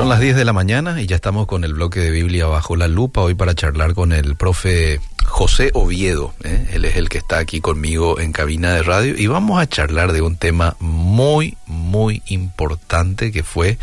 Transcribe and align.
Son 0.00 0.08
las 0.08 0.20
10 0.20 0.34
de 0.34 0.46
la 0.46 0.54
mañana 0.54 1.02
y 1.02 1.06
ya 1.06 1.16
estamos 1.16 1.46
con 1.46 1.62
el 1.62 1.74
bloque 1.74 2.00
de 2.00 2.10
Biblia 2.10 2.46
bajo 2.46 2.74
la 2.74 2.88
lupa 2.88 3.20
hoy 3.20 3.34
para 3.34 3.54
charlar 3.54 3.92
con 3.92 4.12
el 4.12 4.34
profe 4.34 4.98
José 5.26 5.72
Oviedo. 5.74 6.32
¿eh? 6.42 6.68
Él 6.72 6.86
es 6.86 6.96
el 6.96 7.10
que 7.10 7.18
está 7.18 7.36
aquí 7.36 7.60
conmigo 7.60 8.18
en 8.18 8.32
cabina 8.32 8.72
de 8.72 8.82
radio 8.82 9.14
y 9.14 9.26
vamos 9.26 9.60
a 9.60 9.68
charlar 9.68 10.12
de 10.12 10.22
un 10.22 10.36
tema 10.36 10.74
muy, 10.80 11.58
muy 11.66 12.22
importante 12.28 13.30
que 13.30 13.42
fue, 13.42 13.76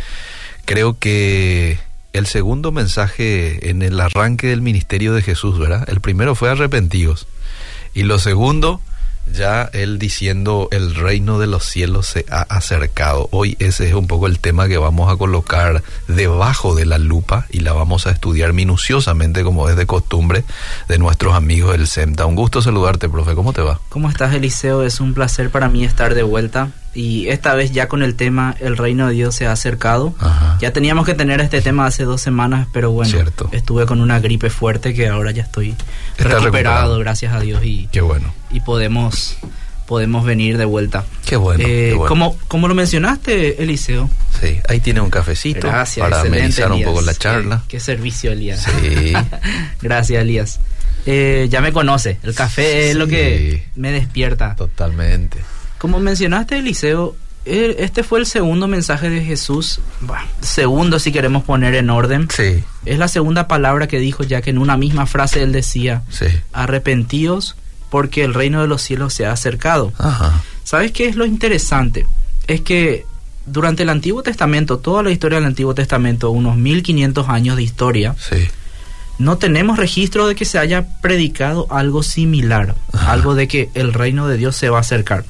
creo 0.65 0.97
que 0.97 1.77
el 2.13 2.25
segundo 2.25 2.71
mensaje 2.71 3.70
en 3.70 3.84
el 3.84 3.99
arranque 3.99 4.47
del 4.47 4.63
ministerio 4.63 5.13
de 5.13 5.21
Jesús, 5.21 5.59
¿verdad? 5.59 5.88
El 5.88 6.02
primero 6.02 6.34
fue 6.34 6.49
arrepentidos 6.49 7.27
y 7.93 8.02
lo 8.02 8.18
segundo 8.18 8.81
ya 9.34 9.70
él 9.73 10.00
diciendo 10.00 10.68
el 10.71 10.96
reino 10.96 11.39
de 11.39 11.48
los 11.48 11.64
cielos 11.66 12.07
se 12.07 12.26
ha 12.30 12.41
acercado. 12.41 13.30
Hoy 13.32 13.55
ese 13.59 13.88
es 13.88 13.94
un 13.94 14.07
poco 14.07 14.27
el 14.27 14.39
tema 14.39 14.68
que 14.68 14.77
vamos 14.77 15.12
a 15.12 15.18
colocar 15.18 15.84
debajo 16.07 16.76
de 16.76 16.86
la 16.86 16.98
lupa 16.98 17.45
y 17.49 17.59
la 17.59 17.73
vamos 17.73 18.08
a 18.08 18.12
estudiar 18.12 18.54
minuciosamente 18.54 19.44
como 19.44 19.70
es 19.70 19.76
de 19.76 19.85
costumbre 19.85 20.44
de 20.88 20.98
nuestros 20.98 21.35
amigos 21.35 21.71
del 21.73 21.88
SEMTA. 21.88 22.26
Un 22.26 22.35
gusto 22.35 22.62
saludarte, 22.62 23.09
profe. 23.09 23.35
¿Cómo 23.35 23.54
te 23.54 23.62
va? 23.62 23.80
¿Cómo 23.90 24.09
estás, 24.09 24.34
Eliseo? 24.34 24.84
Es 24.84 24.99
un 24.99 25.13
placer 25.13 25.49
para 25.49 25.70
mí 25.70 25.84
estar 25.84 26.16
de 26.16 26.23
vuelta 26.23 26.71
y 26.97 27.27
esta 27.27 27.53
vez 27.53 27.71
ya 27.71 27.87
con 27.87 28.01
el 28.01 28.15
tema 28.15 28.55
El 28.59 28.75
reino 28.75 29.07
de 29.07 29.13
Dios 29.13 29.35
se 29.35 29.45
ha 29.45 29.51
acercado. 29.51 30.15
Ya 30.59 30.73
teníamos 30.73 31.05
que 31.05 31.13
tener 31.13 31.41
este 31.41 31.61
tema 31.61 31.85
hace 31.85 32.03
dos 32.03 32.21
semanas, 32.21 32.67
pero 32.73 32.91
bueno, 32.91 33.20
estuve 33.51 33.85
con 33.85 34.01
una 34.01 34.20
gripe 34.20 34.49
fuerte 34.49 34.95
que 34.95 35.07
ahora 35.07 35.29
ya 35.31 35.43
estoy 35.43 35.75
recuperado, 36.17 36.97
gracias 36.97 37.33
a 37.33 37.39
Dios 37.39 37.63
y 37.63 37.87
qué 37.91 38.01
bueno 38.01 38.33
y 38.49 38.61
podemos 38.61 39.37
podemos 39.85 40.25
venir 40.25 40.57
de 40.57 40.65
vuelta. 40.65 41.05
Qué 41.25 41.37
bueno. 41.37 41.63
Eh, 41.65 41.95
Como, 42.07 42.35
como 42.49 42.67
lo 42.67 42.75
mencionaste, 42.75 43.63
Eliseo. 43.63 44.09
Sí, 44.41 44.59
ahí 44.67 44.81
tiene 44.81 44.99
un 44.99 45.09
cafecito 45.09 45.70
para 45.98 46.21
amenizar 46.21 46.71
un 46.71 46.84
poco 46.84 47.01
la 47.01 47.13
charla. 47.13 47.63
Qué, 47.70 47.79
servicio, 47.79 48.31
Elías. 48.31 48.63
Sí. 48.81 49.13
Gracias, 49.82 50.21
Elías. 50.21 50.59
Eh, 51.05 51.48
ya 51.49 51.61
me 51.61 51.71
conoce, 51.71 52.17
el 52.23 52.35
café 52.35 52.89
es 52.89 52.98
lo 52.98 53.07
que 53.07 53.67
me 53.76 53.93
despierta. 53.93 54.55
Totalmente. 54.55 55.39
Como 55.77 55.99
mencionaste, 55.99 56.57
Eliseo, 56.57 57.15
este 57.45 58.03
fue 58.03 58.20
el 58.20 58.25
segundo 58.25 58.67
mensaje 58.67 59.09
de 59.09 59.23
Jesús, 59.23 59.79
segundo 60.41 60.99
si 60.99 61.11
queremos 61.11 61.43
poner 61.43 61.75
en 61.75 61.89
orden. 61.89 62.27
Sí. 62.29 62.63
Es 62.85 62.97
la 62.99 63.07
segunda 63.07 63.47
palabra 63.47 63.87
que 63.87 63.99
dijo, 63.99 64.23
ya 64.23 64.41
que 64.41 64.50
en 64.50 64.57
una 64.57 64.78
misma 64.78 65.05
frase 65.05 65.44
él 65.44 65.51
decía, 65.51 66.03
sí. 66.09 66.25
arrepentíos 66.51 67.55
porque 67.89 68.25
el 68.25 68.33
reino 68.33 68.61
de 68.61 68.67
los 68.67 68.81
cielos 68.81 69.13
se 69.13 69.25
ha 69.25 69.31
acercado. 69.31 69.94
Ajá. 69.97 70.41
¿Sabes 70.63 70.91
qué 70.91 71.07
es 71.07 71.16
lo 71.16 71.25
interesante? 71.25 72.05
Es 72.47 72.59
que 72.61 73.05
durante 73.45 73.83
el 73.83 73.89
Antiguo 73.89 74.23
Testamento, 74.23 74.79
toda 74.79 75.03
la 75.03 75.11
historia 75.11 75.38
del 75.38 75.47
Antiguo 75.47 75.73
Testamento, 75.73 76.31
unos 76.31 76.57
1500 76.57 77.29
años 77.29 77.55
de 77.55 77.63
historia, 77.63 78.16
sí 78.19 78.50
no 79.19 79.38
tenemos 79.38 79.78
registro 79.78 80.28
de 80.28 80.35
que 80.35 80.46
se 80.46 80.59
haya 80.59 80.85
predicado 81.01 81.68
algo 81.69 82.03
similar, 82.03 82.75
algo 82.94 83.35
de 83.35 83.47
que 83.47 83.69
el 83.73 83.94
reino 83.94 84.28
de 84.28 84.38
Dios 84.38 84.56
se 84.56 84.69
va 84.69 84.78
a 84.78 84.81
acercar. 84.81 85.25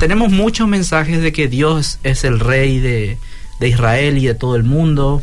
Tenemos 0.00 0.32
muchos 0.32 0.68
mensajes 0.68 1.20
de 1.20 1.32
que 1.32 1.48
Dios 1.48 1.98
es 2.02 2.24
el 2.24 2.40
rey 2.40 2.78
de, 2.78 3.18
Israel 3.60 4.18
y 4.18 4.26
de 4.26 4.34
todo 4.34 4.56
el 4.56 4.64
mundo, 4.64 5.20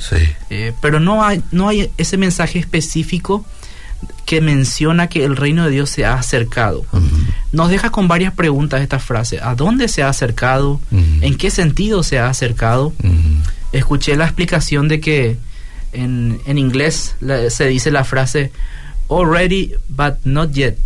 eh, 0.50 0.73
pero 0.81 1.00
no 1.00 1.23
hay, 1.23 1.41
no 1.52 1.69
hay 1.69 1.91
ese 1.97 2.17
mensaje 2.17 2.59
específico 2.59 3.45
que 4.25 4.41
menciona 4.41 5.08
que 5.08 5.23
el 5.23 5.36
reino 5.36 5.66
de 5.66 5.72
Dios 5.72 5.89
se 5.89 6.06
ha 6.06 6.14
acercado. 6.16 6.86
Nos 7.52 7.69
deja 7.69 7.89
con 7.89 8.08
varias 8.08 8.34
preguntas 8.34 8.81
esta 8.81 9.00
frase. 9.00 9.39
¿A 9.41 9.56
dónde 9.56 9.88
se 9.88 10.03
ha 10.03 10.09
acercado? 10.09 10.80
¿En 11.22 11.36
qué 11.36 11.50
sentido 11.52 12.03
se 12.03 12.19
ha 12.19 12.30
acercado? 12.30 12.94
Escuché 13.72 14.16
la 14.16 14.25
explicación 14.25 14.88
de 14.88 15.00
que 15.00 15.38
en, 15.94 16.41
en 16.45 16.58
inglés 16.58 17.16
se 17.49 17.67
dice 17.67 17.91
la 17.91 18.03
frase 18.03 18.52
already 19.09 19.73
but 19.89 20.16
not 20.23 20.52
yet. 20.52 20.77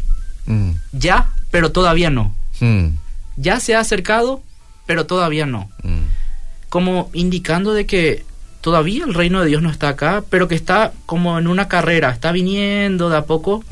Mm. 0.45 0.72
Ya, 0.94 1.30
pero 1.52 1.71
todavía 1.71 2.09
no. 2.09 2.33
Mm. 2.59 2.89
Ya 3.36 3.59
se 3.59 3.76
ha 3.76 3.80
acercado, 3.80 4.42
pero 4.86 5.05
todavía 5.05 5.45
no. 5.45 5.70
Mm. 5.83 6.05
Como 6.70 7.09
indicando 7.14 7.73
de 7.73 7.86
que 7.86 8.26
todavía 8.61 9.05
el 9.05 9.14
reino 9.14 9.42
de 9.42 9.48
Dios 9.48 9.61
no 9.61 9.70
está 9.70 9.89
acá, 9.89 10.23
pero 10.30 10.48
que 10.48 10.55
está 10.55 10.92
como 11.05 11.37
en 11.39 11.48
una 11.48 11.67
carrera, 11.67 12.09
está 12.09 12.32
viniendo 12.32 13.09
de 13.09 13.17
a 13.17 13.26
poco 13.26 13.64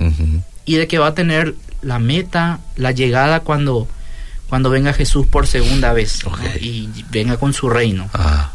y 0.66 0.76
de 0.76 0.88
que 0.88 1.00
va 1.00 1.08
a 1.08 1.14
tener 1.16 1.56
la 1.82 2.00
meta, 2.00 2.60
la 2.78 2.92
llegada 2.92 3.42
cuando, 3.42 3.88
cuando 4.48 4.70
venga 4.70 4.94
Jesús 4.94 5.28
por 5.28 5.48
segunda 5.48 5.92
vez 5.94 6.22
y 6.62 6.90
venga 7.10 7.38
con 7.38 7.54
su 7.54 7.70
reino. 7.70 8.10
Ah. 8.14 8.55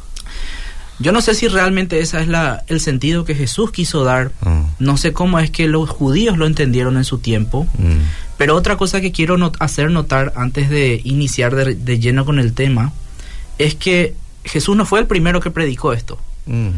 Yo 1.00 1.12
no 1.12 1.22
sé 1.22 1.34
si 1.34 1.48
realmente 1.48 2.00
ese 2.00 2.20
es 2.20 2.28
la, 2.28 2.62
el 2.66 2.78
sentido 2.78 3.24
que 3.24 3.34
Jesús 3.34 3.72
quiso 3.72 4.04
dar. 4.04 4.32
Mm. 4.42 4.62
No 4.78 4.96
sé 4.98 5.14
cómo 5.14 5.38
es 5.38 5.50
que 5.50 5.66
los 5.66 5.88
judíos 5.88 6.36
lo 6.36 6.46
entendieron 6.46 6.98
en 6.98 7.04
su 7.04 7.18
tiempo. 7.18 7.66
Mm. 7.78 8.00
Pero 8.36 8.54
otra 8.54 8.76
cosa 8.76 9.00
que 9.00 9.10
quiero 9.10 9.52
hacer 9.58 9.90
notar 9.90 10.34
antes 10.36 10.68
de 10.68 11.00
iniciar 11.02 11.54
de, 11.54 11.98
lleno 11.98 12.24
con 12.26 12.38
el 12.38 12.52
tema 12.52 12.92
es 13.58 13.74
que 13.74 14.14
Jesús 14.44 14.76
no 14.76 14.84
fue 14.84 15.00
el 15.00 15.06
primero 15.06 15.40
que 15.40 15.50
predicó 15.50 15.94
esto. 15.94 16.18
Mm. 16.44 16.68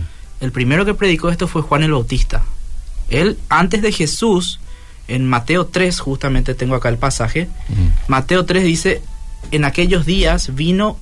El 0.40 0.52
primero 0.52 0.84
que 0.84 0.94
predicó 0.94 1.28
esto 1.28 1.48
fue 1.48 1.62
Juan 1.62 1.82
el 1.82 1.92
Bautista. 1.92 2.42
Él, 3.10 3.38
antes 3.48 3.82
de 3.82 3.90
Jesús, 3.90 4.60
en 5.08 5.28
Mateo 5.28 5.66
3, 5.66 5.98
justamente 5.98 6.54
tengo 6.54 6.76
acá 6.76 6.88
el 6.88 6.98
pasaje, 6.98 7.48
Mateo 8.08 8.44
3 8.44 8.64
dice, 8.64 9.02
en 9.50 9.64
aquellos 9.64 10.06
días 10.06 10.54
vino 10.54 10.98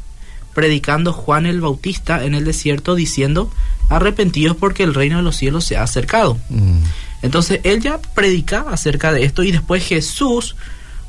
predicando 0.55 1.13
Juan 1.13 1.47
el 1.47 1.61
Bautista 1.61 2.25
en 2.25 2.35
el 2.35 2.45
desierto 2.45 2.95
diciendo, 2.95 3.51
arrepentidos 3.89 4.57
porque 4.57 4.83
el 4.83 4.95
reino 4.95 5.19
de 5.19 5.23
los 5.23 5.37
cielos 5.37 5.65
se 5.65 5.77
ha 5.77 5.83
acercado. 5.83 6.39
Mm. 6.49 6.79
Entonces 7.23 7.61
él 7.65 7.81
ya 7.81 8.01
predicaba 8.15 8.73
acerca 8.73 9.13
de 9.13 9.25
esto 9.25 9.43
y 9.43 9.53
después 9.53 9.85
Jesús, 9.85 10.57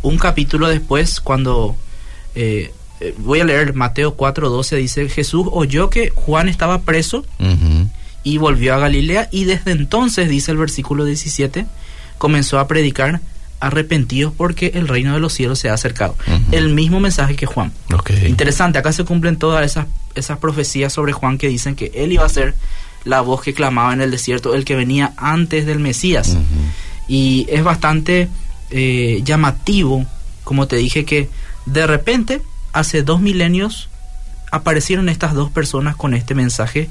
un 0.01 0.17
capítulo 0.17 0.67
después, 0.67 1.21
cuando 1.21 1.75
eh, 2.35 2.73
eh, 2.99 3.15
voy 3.17 3.39
a 3.39 3.45
leer 3.45 3.73
Mateo 3.73 4.15
4:12, 4.15 4.77
dice, 4.77 5.09
Jesús 5.09 5.47
oyó 5.51 5.89
que 5.89 6.09
Juan 6.09 6.49
estaba 6.49 6.81
preso 6.81 7.25
y 8.23 8.37
volvió 8.37 8.75
a 8.75 8.79
Galilea 8.79 9.29
y 9.31 9.45
desde 9.45 9.71
entonces, 9.71 10.29
dice 10.29 10.51
el 10.51 10.57
versículo 10.57 11.05
17, 11.05 11.65
comenzó 12.17 12.59
a 12.59 12.67
predicar 12.67 13.21
arrepentidos 13.61 14.33
porque 14.35 14.71
el 14.75 14.87
reino 14.87 15.13
de 15.13 15.19
los 15.19 15.33
cielos 15.33 15.59
se 15.59 15.69
ha 15.69 15.73
acercado. 15.73 16.15
El 16.51 16.73
mismo 16.73 16.99
mensaje 16.99 17.35
que 17.35 17.45
Juan. 17.45 17.71
Interesante, 18.27 18.79
acá 18.79 18.91
se 18.91 19.05
cumplen 19.05 19.37
todas 19.37 19.65
esas, 19.65 19.85
esas 20.15 20.39
profecías 20.39 20.91
sobre 20.91 21.13
Juan 21.13 21.37
que 21.37 21.47
dicen 21.47 21.75
que 21.75 21.91
él 21.95 22.11
iba 22.11 22.25
a 22.25 22.29
ser 22.29 22.55
la 23.03 23.21
voz 23.21 23.41
que 23.41 23.53
clamaba 23.53 23.93
en 23.93 24.01
el 24.01 24.11
desierto, 24.11 24.53
el 24.53 24.65
que 24.65 24.75
venía 24.75 25.13
antes 25.17 25.65
del 25.65 25.79
Mesías. 25.79 26.37
Y 27.07 27.45
es 27.49 27.63
bastante 27.63 28.29
eh, 28.71 29.21
llamativo, 29.23 30.05
como 30.43 30.67
te 30.67 30.75
dije, 30.75 31.05
que 31.05 31.29
de 31.65 31.87
repente, 31.87 32.41
hace 32.73 33.03
dos 33.03 33.21
milenios, 33.21 33.89
aparecieron 34.51 35.07
estas 35.07 35.33
dos 35.33 35.49
personas 35.49 35.95
con 35.95 36.13
este 36.13 36.35
mensaje 36.35 36.89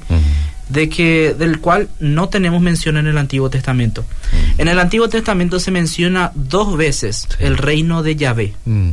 de 0.71 0.89
que 0.89 1.35
del 1.37 1.59
cual 1.59 1.89
no 1.99 2.29
tenemos 2.29 2.61
mención 2.61 2.97
en 2.97 3.07
el 3.07 3.17
Antiguo 3.17 3.49
Testamento. 3.49 4.03
Mm. 4.03 4.61
En 4.61 4.67
el 4.67 4.79
Antiguo 4.79 5.09
Testamento 5.09 5.59
se 5.59 5.71
menciona 5.71 6.31
dos 6.35 6.77
veces 6.77 7.27
el 7.39 7.57
reino 7.57 8.03
de 8.03 8.15
Yahvé. 8.15 8.53
Mm. 8.65 8.91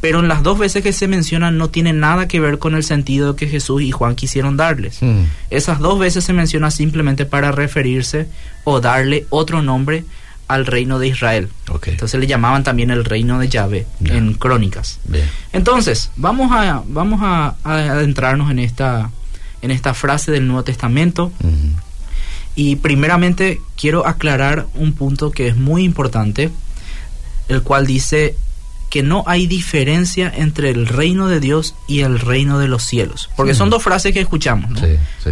Pero 0.00 0.18
en 0.18 0.26
las 0.26 0.42
dos 0.42 0.58
veces 0.58 0.82
que 0.82 0.92
se 0.92 1.06
menciona 1.06 1.52
no 1.52 1.70
tiene 1.70 1.92
nada 1.92 2.26
que 2.26 2.40
ver 2.40 2.58
con 2.58 2.74
el 2.74 2.82
sentido 2.82 3.36
que 3.36 3.46
Jesús 3.46 3.82
y 3.82 3.92
Juan 3.92 4.16
quisieron 4.16 4.56
darles. 4.56 5.00
Mm. 5.00 5.22
Esas 5.50 5.78
dos 5.78 5.98
veces 6.00 6.24
se 6.24 6.32
menciona 6.32 6.72
simplemente 6.72 7.24
para 7.24 7.52
referirse 7.52 8.26
o 8.64 8.80
darle 8.80 9.26
otro 9.30 9.62
nombre 9.62 10.04
al 10.48 10.66
reino 10.66 10.98
de 10.98 11.06
Israel. 11.06 11.48
Entonces 11.86 12.20
le 12.20 12.26
llamaban 12.26 12.64
también 12.64 12.90
el 12.90 13.04
reino 13.04 13.38
de 13.38 13.48
Yahvé 13.48 13.86
en 14.04 14.34
Crónicas. 14.34 14.98
Entonces, 15.52 16.10
vamos 16.16 16.50
a 16.52 16.82
vamos 16.86 17.20
a 17.22 17.54
adentrarnos 17.64 18.50
en 18.50 18.58
esta 18.58 19.10
en 19.62 19.70
esta 19.70 19.94
frase 19.94 20.30
del 20.30 20.46
Nuevo 20.46 20.64
Testamento. 20.64 21.32
Y 22.54 22.76
primeramente 22.76 23.60
quiero 23.76 24.06
aclarar 24.06 24.66
un 24.74 24.92
punto 24.92 25.30
que 25.30 25.48
es 25.48 25.56
muy 25.56 25.84
importante, 25.84 26.50
el 27.48 27.62
cual 27.62 27.86
dice 27.86 28.36
que 28.90 29.02
no 29.02 29.24
hay 29.26 29.46
diferencia 29.46 30.30
entre 30.36 30.68
el 30.68 30.86
reino 30.86 31.26
de 31.26 31.40
Dios 31.40 31.74
y 31.88 32.00
el 32.00 32.18
reino 32.18 32.58
de 32.58 32.68
los 32.68 32.82
cielos. 32.82 33.30
Porque 33.36 33.54
son 33.54 33.70
dos 33.70 33.82
frases 33.82 34.12
que 34.12 34.20
escuchamos, 34.20 34.70
¿no? 34.70 34.80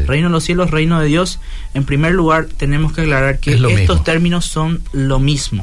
Reino 0.06 0.28
de 0.28 0.32
los 0.32 0.44
cielos, 0.44 0.70
reino 0.70 0.98
de 0.98 1.06
Dios. 1.06 1.40
En 1.74 1.84
primer 1.84 2.12
lugar, 2.12 2.46
tenemos 2.56 2.94
que 2.94 3.02
aclarar 3.02 3.38
que 3.38 3.52
estos 3.52 4.02
términos 4.02 4.46
son 4.46 4.80
lo 4.92 5.18
mismo. 5.18 5.62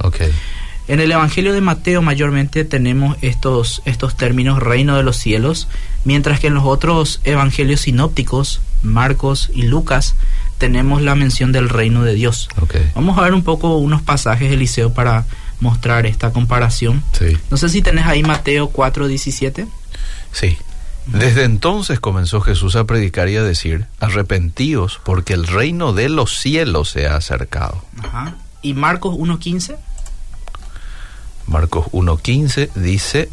En 0.88 1.00
el 1.00 1.12
Evangelio 1.12 1.54
de 1.54 1.62
Mateo 1.62 2.04
mayormente 2.04 2.64
tenemos 2.64 3.18
estos, 3.22 3.82
estos 3.86 4.16
términos 4.16 4.62
reino 4.62 4.96
de 4.96 5.02
los 5.02 5.18
cielos, 5.18 5.68
mientras 6.06 6.40
que 6.40 6.48
en 6.48 6.54
los 6.54 6.66
otros 6.66 7.20
evangelios 7.24 7.82
sinópticos, 7.82 8.62
Marcos 8.84 9.50
y 9.54 9.64
Lucas, 9.64 10.16
tenemos 10.58 11.02
la 11.02 11.16
mención 11.16 11.52
del 11.52 11.70
reino 11.70 12.04
de 12.04 12.14
Dios. 12.14 12.50
Vamos 12.96 13.18
a 13.18 13.22
ver 13.22 13.34
un 13.34 13.44
poco 13.44 13.78
unos 13.78 14.02
pasajes, 14.02 14.52
Eliseo, 14.52 14.94
para 14.94 15.26
mostrar 15.60 16.06
esta 16.06 16.32
comparación. 16.32 17.04
Sí. 17.14 17.38
No 17.50 17.58
sé 17.58 17.70
si 17.70 17.82
tenés 17.82 18.06
ahí 18.06 18.24
Mateo 18.24 18.72
4.17. 18.72 19.68
Sí. 20.32 20.58
Desde 21.08 21.46
entonces 21.46 22.02
comenzó 22.02 22.42
Jesús 22.42 22.76
a 22.76 22.84
predicar 22.84 23.30
y 23.30 23.38
a 23.38 23.44
decir, 23.44 23.88
arrepentíos 24.00 25.00
porque 25.06 25.34
el 25.34 25.48
reino 25.48 25.94
de 25.94 26.10
los 26.10 26.38
cielos 26.38 26.90
se 26.90 27.08
ha 27.08 27.16
acercado. 27.16 27.82
Ajá. 28.04 28.36
¿Y 28.62 28.74
Marcos 28.74 29.16
1.15? 29.16 29.78
Marcos 31.46 31.86
1.15 31.94 32.74
dice, 32.74 33.30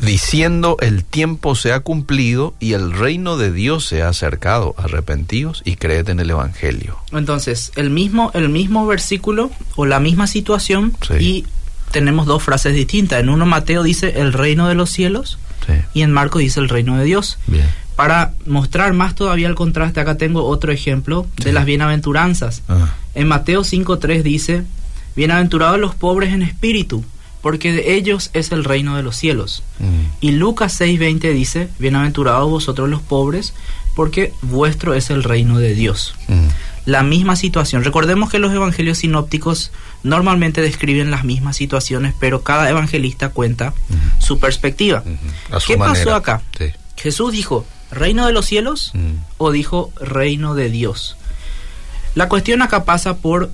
diciendo 0.00 0.76
el 0.80 1.04
tiempo 1.04 1.54
se 1.54 1.72
ha 1.72 1.80
cumplido 1.80 2.54
y 2.60 2.72
el 2.72 2.92
reino 2.92 3.36
de 3.36 3.52
Dios 3.52 3.86
se 3.86 4.02
ha 4.02 4.08
acercado, 4.08 4.74
arrepentíos 4.78 5.62
y 5.64 5.76
creed 5.76 6.08
en 6.08 6.20
el 6.20 6.30
Evangelio. 6.30 6.98
Entonces, 7.12 7.72
el 7.76 7.90
mismo, 7.90 8.30
el 8.34 8.48
mismo 8.48 8.86
versículo 8.86 9.50
o 9.76 9.86
la 9.86 10.00
misma 10.00 10.26
situación 10.26 10.96
y 11.18 11.46
tenemos 11.90 12.26
dos 12.26 12.42
frases 12.42 12.74
distintas. 12.74 13.20
En 13.20 13.28
uno 13.28 13.46
Mateo 13.46 13.82
dice 13.82 14.20
el 14.20 14.32
reino 14.32 14.68
de 14.68 14.74
los 14.74 14.90
cielos 14.90 15.38
y 15.94 16.02
en 16.02 16.12
Marcos 16.12 16.40
dice 16.40 16.60
el 16.60 16.68
reino 16.68 16.96
de 16.98 17.04
Dios. 17.04 17.38
Para 17.96 18.34
mostrar 18.46 18.92
más 18.92 19.14
todavía 19.14 19.46
el 19.46 19.54
contraste, 19.54 20.00
acá 20.00 20.16
tengo 20.16 20.44
otro 20.44 20.72
ejemplo 20.72 21.26
de 21.36 21.52
las 21.52 21.64
bienaventuranzas. 21.64 22.62
Ah. 22.68 22.92
En 23.14 23.28
Mateo 23.28 23.62
5.3 23.62 24.22
dice, 24.22 24.64
bienaventurados 25.14 25.78
los 25.78 25.94
pobres 25.94 26.32
en 26.32 26.42
espíritu, 26.42 27.04
porque 27.44 27.72
de 27.72 27.94
ellos 27.94 28.30
es 28.32 28.52
el 28.52 28.64
reino 28.64 28.96
de 28.96 29.02
los 29.02 29.16
cielos. 29.16 29.62
Mm. 29.78 30.06
Y 30.22 30.30
Lucas 30.30 30.80
6:20 30.80 31.30
dice, 31.34 31.68
bienaventurados 31.78 32.48
vosotros 32.48 32.88
los 32.88 33.02
pobres, 33.02 33.52
porque 33.94 34.32
vuestro 34.40 34.94
es 34.94 35.10
el 35.10 35.22
reino 35.22 35.58
de 35.58 35.74
Dios. 35.74 36.14
Mm. 36.26 36.46
La 36.86 37.02
misma 37.02 37.36
situación. 37.36 37.84
Recordemos 37.84 38.30
que 38.30 38.38
los 38.38 38.50
evangelios 38.50 38.96
sinópticos 38.96 39.72
normalmente 40.02 40.62
describen 40.62 41.10
las 41.10 41.24
mismas 41.24 41.58
situaciones, 41.58 42.14
pero 42.18 42.42
cada 42.42 42.70
evangelista 42.70 43.28
cuenta 43.28 43.74
mm. 43.90 44.22
su 44.22 44.38
perspectiva. 44.38 45.04
¿Qué 45.66 45.76
pasó 45.76 46.14
acá? 46.14 46.40
Jesús 46.96 47.30
dijo, 47.32 47.66
reino 47.90 48.26
de 48.26 48.32
los 48.32 48.46
cielos 48.46 48.94
o 49.36 49.50
dijo 49.50 49.92
reino 50.00 50.54
de 50.54 50.70
Dios. 50.70 51.18
La 52.14 52.30
cuestión 52.30 52.62
acá 52.62 52.84
pasa 52.84 53.18
por 53.18 53.50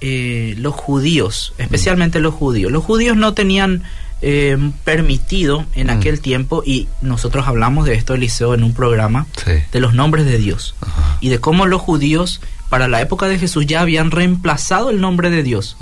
eh, 0.00 0.54
los 0.58 0.74
judíos, 0.74 1.54
especialmente 1.58 2.20
los 2.20 2.34
judíos. 2.34 2.70
Los 2.70 2.84
judíos 2.84 3.16
no 3.16 3.34
tenían 3.34 3.82
eh, 4.22 4.56
permitido 4.84 5.66
en 5.74 5.88
mm. 5.88 5.90
aquel 5.90 6.20
tiempo, 6.20 6.62
y 6.64 6.88
nosotros 7.02 7.46
hablamos 7.46 7.84
de 7.84 7.94
esto, 7.94 8.14
Eliseo, 8.14 8.54
en 8.54 8.64
un 8.64 8.72
programa, 8.72 9.26
de 9.44 9.80
los 9.80 9.94
nombres 9.94 10.24
de 10.24 10.38
Dios 10.38 10.74
y 11.20 11.28
de 11.28 11.40
cómo 11.40 11.66
los 11.66 11.82
judíos 11.82 12.40
para 12.68 12.88
la 12.88 13.00
época 13.00 13.28
de 13.28 13.38
Jesús 13.38 13.66
ya 13.66 13.82
habían 13.82 14.10
reemplazado 14.10 14.90
el 14.90 15.00
nombre 15.00 15.30
de 15.30 15.42
Dios. 15.42 15.76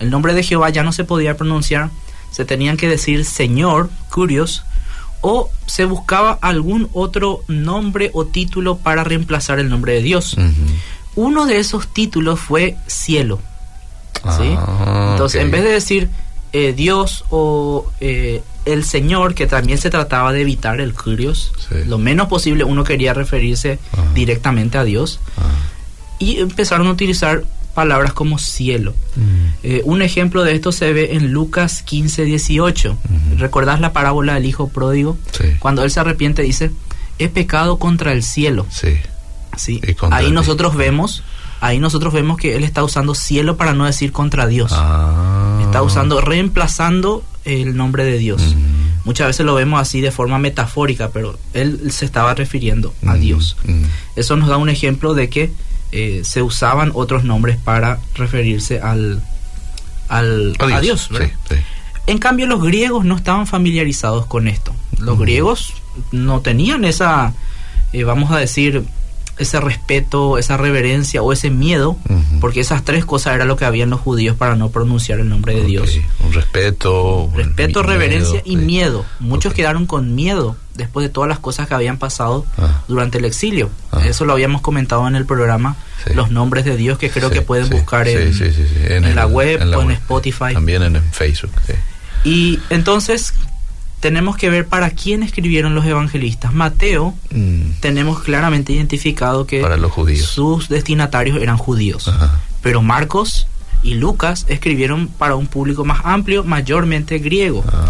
El 0.00 0.10
nombre 0.10 0.34
de 0.34 0.42
Jehová 0.42 0.70
ya 0.70 0.82
no 0.82 0.92
se 0.92 1.04
podía 1.04 1.36
pronunciar, 1.36 1.90
se 2.30 2.44
tenían 2.44 2.76
que 2.76 2.88
decir 2.88 3.24
Señor, 3.24 3.90
Curios, 4.10 4.64
o 5.20 5.48
se 5.66 5.84
buscaba 5.84 6.38
algún 6.42 6.90
otro 6.92 7.44
nombre 7.48 8.10
o 8.12 8.26
título 8.26 8.76
para 8.76 9.04
reemplazar 9.04 9.58
el 9.58 9.70
nombre 9.70 9.94
de 9.94 10.02
Dios. 10.02 10.36
Uno 11.14 11.46
de 11.46 11.60
esos 11.60 11.88
títulos 11.88 12.40
fue 12.40 12.76
cielo. 12.88 13.40
Ah, 14.22 15.10
Entonces, 15.12 15.42
en 15.42 15.50
vez 15.50 15.64
de 15.64 15.70
decir 15.70 16.10
eh, 16.52 16.72
Dios 16.72 17.24
o 17.30 17.90
eh, 18.00 18.42
el 18.64 18.84
Señor, 18.84 19.34
que 19.34 19.46
también 19.46 19.78
se 19.78 19.90
trataba 19.90 20.32
de 20.32 20.42
evitar 20.42 20.80
el 20.80 20.94
curios, 20.94 21.52
lo 21.86 21.98
menos 21.98 22.28
posible 22.28 22.64
uno 22.64 22.84
quería 22.84 23.12
referirse 23.12 23.78
ah. 23.96 24.04
directamente 24.14 24.78
a 24.78 24.84
Dios, 24.84 25.20
ah. 25.36 25.42
y 26.18 26.38
empezaron 26.38 26.86
a 26.86 26.90
utilizar 26.92 27.44
palabras 27.74 28.12
como 28.12 28.38
cielo. 28.38 28.94
Mm. 29.16 29.46
Eh, 29.64 29.82
un 29.84 30.00
ejemplo 30.00 30.44
de 30.44 30.54
esto 30.54 30.70
se 30.70 30.92
ve 30.92 31.14
en 31.14 31.32
Lucas 31.32 31.82
15, 31.82 32.24
18. 32.24 32.98
¿Recordás 33.36 33.80
la 33.80 33.92
parábola 33.92 34.34
del 34.34 34.46
hijo 34.46 34.68
pródigo? 34.68 35.18
Cuando 35.58 35.82
él 35.82 35.90
se 35.90 36.00
arrepiente 36.00 36.42
dice, 36.42 36.70
he 37.18 37.28
pecado 37.28 37.78
contra 37.78 38.12
el 38.12 38.22
cielo. 38.22 38.64
Sí. 38.70 38.96
¿Sí? 39.56 39.80
Ahí 40.10 40.30
nosotros 40.30 40.76
vemos 40.76 41.22
ahí 41.64 41.78
nosotros 41.78 42.12
vemos 42.12 42.36
que 42.36 42.56
él 42.56 42.62
está 42.62 42.84
usando 42.84 43.14
cielo 43.14 43.56
para 43.56 43.72
no 43.72 43.86
decir 43.86 44.12
contra 44.12 44.46
Dios. 44.46 44.72
Ah. 44.74 45.60
Está 45.64 45.82
usando, 45.82 46.20
reemplazando 46.20 47.24
el 47.44 47.74
nombre 47.76 48.04
de 48.04 48.18
Dios. 48.18 48.54
Mm. 48.54 49.06
Muchas 49.06 49.28
veces 49.28 49.46
lo 49.46 49.54
vemos 49.54 49.80
así 49.80 50.02
de 50.02 50.10
forma 50.10 50.38
metafórica, 50.38 51.08
pero 51.10 51.38
él 51.54 51.90
se 51.90 52.04
estaba 52.04 52.34
refiriendo 52.34 52.94
a 53.06 53.14
mm, 53.14 53.20
Dios. 53.20 53.56
Mm. 53.64 53.84
Eso 54.14 54.36
nos 54.36 54.48
da 54.48 54.58
un 54.58 54.68
ejemplo 54.68 55.14
de 55.14 55.30
que 55.30 55.52
eh, 55.90 56.20
se 56.24 56.42
usaban 56.42 56.90
otros 56.94 57.24
nombres 57.24 57.56
para 57.56 57.98
referirse 58.14 58.80
al, 58.80 59.22
al 60.08 60.56
a 60.60 60.80
Dios. 60.80 61.08
En 62.06 62.18
cambio, 62.18 62.46
los 62.46 62.62
griegos 62.62 63.06
no 63.06 63.16
estaban 63.16 63.46
familiarizados 63.46 64.26
con 64.26 64.48
esto. 64.48 64.74
Los 64.98 65.18
griegos 65.18 65.72
no 66.12 66.40
tenían 66.40 66.84
esa, 66.84 67.32
eh, 67.94 68.04
vamos 68.04 68.30
a 68.32 68.36
decir, 68.36 68.84
ese 69.38 69.60
respeto, 69.60 70.38
esa 70.38 70.56
reverencia 70.56 71.22
o 71.22 71.32
ese 71.32 71.50
miedo, 71.50 71.96
porque 72.40 72.60
esas 72.60 72.84
tres 72.84 73.04
cosas 73.04 73.34
era 73.34 73.44
lo 73.44 73.56
que 73.56 73.64
habían 73.64 73.90
los 73.90 74.00
judíos 74.00 74.36
para 74.36 74.54
no 74.56 74.70
pronunciar 74.70 75.20
el 75.20 75.28
nombre 75.28 75.54
de 75.54 75.64
Dios. 75.64 75.98
Un 76.24 76.32
respeto. 76.32 77.30
Respeto, 77.34 77.82
reverencia 77.82 78.42
y 78.44 78.56
miedo. 78.56 79.04
Muchos 79.20 79.52
quedaron 79.52 79.86
con 79.86 80.14
miedo 80.14 80.56
después 80.74 81.06
de 81.06 81.10
todas 81.10 81.28
las 81.28 81.38
cosas 81.38 81.68
que 81.68 81.74
habían 81.74 81.98
pasado 81.98 82.44
ah. 82.58 82.82
durante 82.88 83.18
el 83.18 83.24
exilio. 83.24 83.70
Ah. 83.92 84.02
Eso 84.04 84.24
lo 84.24 84.32
habíamos 84.32 84.60
comentado 84.60 85.06
en 85.08 85.16
el 85.16 85.24
programa, 85.24 85.76
los 86.14 86.30
nombres 86.30 86.64
de 86.64 86.76
Dios 86.76 86.98
que 86.98 87.10
creo 87.10 87.30
que 87.30 87.42
pueden 87.42 87.68
buscar 87.70 88.06
en, 88.08 88.32
en, 88.88 89.14
la 89.16 89.26
web 89.26 89.60
o 89.76 89.82
en 89.82 89.90
Spotify. 89.92 90.52
También 90.52 90.82
en 90.82 91.02
Facebook. 91.12 91.52
Y 92.24 92.60
entonces 92.70 93.34
tenemos 94.04 94.36
que 94.36 94.50
ver 94.50 94.66
para 94.66 94.90
quién 94.90 95.22
escribieron 95.22 95.74
los 95.74 95.86
evangelistas. 95.86 96.52
Mateo, 96.52 97.14
mm. 97.30 97.80
tenemos 97.80 98.20
claramente 98.20 98.74
identificado 98.74 99.46
que 99.46 99.64
sus 100.18 100.68
destinatarios 100.68 101.40
eran 101.40 101.56
judíos. 101.56 102.12
Pero 102.60 102.82
Marcos 102.82 103.46
y 103.82 103.94
Lucas 103.94 104.44
escribieron 104.50 105.08
para 105.08 105.36
un 105.36 105.46
público 105.46 105.86
más 105.86 106.02
amplio, 106.04 106.44
mayormente 106.44 107.18
griego. 107.18 107.64
Ah. 107.66 107.86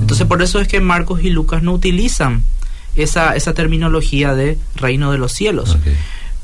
Entonces 0.00 0.26
por 0.26 0.40
eso 0.40 0.58
es 0.58 0.68
que 0.68 0.80
Marcos 0.80 1.22
y 1.22 1.28
Lucas 1.28 1.62
no 1.62 1.74
utilizan 1.74 2.44
esa, 2.96 3.36
esa 3.36 3.52
terminología 3.52 4.34
de 4.34 4.56
reino 4.74 5.12
de 5.12 5.18
los 5.18 5.32
cielos. 5.32 5.76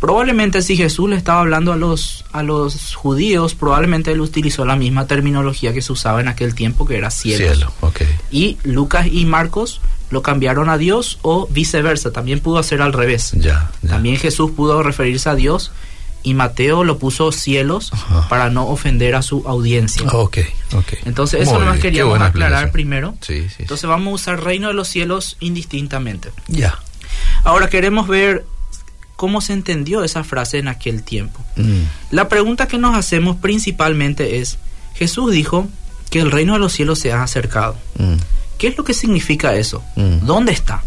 Probablemente 0.01 0.61
si 0.63 0.77
Jesús 0.77 1.09
le 1.09 1.17
estaba 1.17 1.41
hablando 1.41 1.73
a 1.73 1.77
los, 1.77 2.25
a 2.33 2.43
los 2.43 2.95
judíos, 2.95 3.55
probablemente 3.55 4.13
él 4.13 4.21
utilizó 4.21 4.65
la 4.65 4.77
misma 4.77 5.07
terminología 5.07 5.73
que 5.73 5.81
se 5.81 5.93
usaba 5.93 6.21
en 6.21 6.29
aquel 6.29 6.55
tiempo, 6.55 6.85
que 6.87 6.97
era 6.97 7.11
cielo. 7.11 7.73
Y 8.31 8.59
Lucas 8.65 9.07
y 9.11 9.25
Marcos 9.25 9.81
lo 10.11 10.23
cambiaron 10.23 10.69
a 10.69 10.79
Dios 10.79 11.19
o 11.23 11.49
viceversa, 11.51 12.13
también 12.13 12.41
pudo 12.41 12.59
hacer 12.59 12.83
al 12.83 12.93
revés. 12.93 13.33
Ya, 13.33 13.71
También 13.89 14.17
Jesús 14.17 14.51
pudo 14.53 14.83
referirse 14.83 15.29
a 15.29 15.35
Dios 15.35 15.73
y 16.23 16.35
Mateo 16.35 16.85
lo 16.85 16.99
puso 16.99 17.31
cielos 17.33 17.93
para 18.29 18.51
no 18.51 18.67
ofender 18.69 19.15
a 19.15 19.23
su 19.23 19.47
audiencia. 19.47 20.07
Entonces 21.05 21.43
eso 21.43 21.59
nomás 21.59 21.79
queríamos 21.79 22.21
aclarar 22.21 22.73
primero. 22.73 23.15
Entonces 23.59 23.89
vamos 23.89 24.11
a 24.11 24.15
usar 24.15 24.45
reino 24.45 24.69
de 24.69 24.75
los 24.75 24.89
cielos 24.89 25.37
indistintamente. 25.41 26.31
Ya. 26.49 26.79
Ahora 27.45 27.69
queremos 27.69 28.09
ver 28.09 28.45
cómo 29.17 29.41
se 29.41 29.53
entendió 29.53 30.05
esa 30.05 30.25
frase 30.25 30.59
en 30.59 30.69
aquel 30.69 31.03
tiempo. 31.03 31.41
Mm. 31.57 31.83
La 32.11 32.29
pregunta 32.29 32.69
que 32.69 32.79
nos 32.79 32.97
hacemos 32.97 33.37
principalmente 33.37 34.39
es, 34.39 34.59
Jesús 34.95 35.33
dijo 35.33 35.69
que 36.11 36.21
el 36.21 36.31
reino 36.31 36.55
de 36.55 36.59
los 36.59 36.73
cielos 36.73 36.99
se 36.99 37.13
ha 37.13 37.23
acercado. 37.23 37.77
Mm. 37.99 38.15
¿Qué 38.59 38.69
es 38.69 38.77
lo 38.77 38.85
que 38.85 38.95
significa 38.95 39.55
eso? 39.55 39.83
Mm. 39.97 40.27
¿Dónde 40.27 40.53
está? 40.53 40.83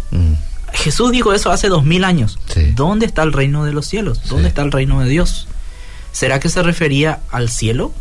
Jesús 0.74 1.12
dijo 1.12 1.34
eso 1.34 1.51
hace 1.51 1.69
dos 1.69 1.84
mil 1.84 2.03
años. 2.03 2.39
¿Dónde 2.75 3.05
está 3.05 3.24
el 3.24 3.34
reino 3.34 3.65
de 3.65 3.74
los 3.74 3.88
cielos? 3.88 4.22
¿Dónde 4.29 4.50
está 4.50 4.62
el 4.62 4.72
reino 4.72 5.00
de 5.00 5.10
Dios? 5.10 5.48
¿Será 6.12 6.39
que 6.39 6.50
se 6.50 6.62
refería 6.63 7.19
al 7.31 7.50
cielo? 7.50 7.91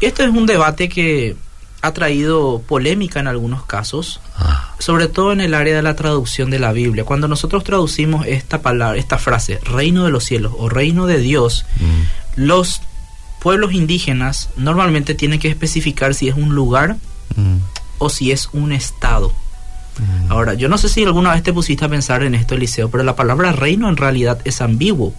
Esto 0.00 0.22
es 0.24 0.30
un 0.30 0.46
debate 0.46 0.88
que 0.88 1.36
ha 1.82 1.92
traído 1.92 2.62
polémica 2.66 3.18
en 3.18 3.26
algunos 3.26 3.64
casos, 3.64 4.20
ah. 4.36 4.72
sobre 4.78 5.08
todo 5.08 5.32
en 5.32 5.40
el 5.40 5.52
área 5.52 5.74
de 5.74 5.82
la 5.82 5.96
traducción 5.96 6.48
de 6.48 6.60
la 6.60 6.72
Biblia. 6.72 7.04
Cuando 7.04 7.26
nosotros 7.26 7.64
traducimos 7.64 8.24
esta 8.26 8.62
palabra, 8.62 8.96
esta 8.98 9.18
frase, 9.18 9.58
reino 9.64 10.04
de 10.04 10.10
los 10.10 10.24
cielos 10.24 10.52
o 10.56 10.68
reino 10.68 11.06
de 11.06 11.18
Dios, 11.18 11.66
mm. 11.80 12.40
los 12.40 12.82
pueblos 13.40 13.72
indígenas 13.72 14.48
normalmente 14.56 15.16
tienen 15.16 15.40
que 15.40 15.48
especificar 15.48 16.14
si 16.14 16.28
es 16.28 16.36
un 16.36 16.54
lugar 16.54 16.98
mm. 17.34 17.56
o 17.98 18.08
si 18.08 18.30
es 18.30 18.48
un 18.52 18.70
estado. 18.70 19.32
Mm. 19.98 20.30
Ahora, 20.30 20.54
yo 20.54 20.68
no 20.68 20.78
sé 20.78 20.88
si 20.88 21.02
alguna 21.02 21.32
vez 21.32 21.42
te 21.42 21.52
pusiste 21.52 21.84
a 21.84 21.88
pensar 21.88 22.22
en 22.22 22.36
esto, 22.36 22.54
Eliseo, 22.54 22.90
pero 22.90 23.02
la 23.02 23.16
palabra 23.16 23.50
reino 23.50 23.88
en 23.88 23.96
realidad 23.96 24.40
es 24.44 24.60
ambiguo. 24.60 25.14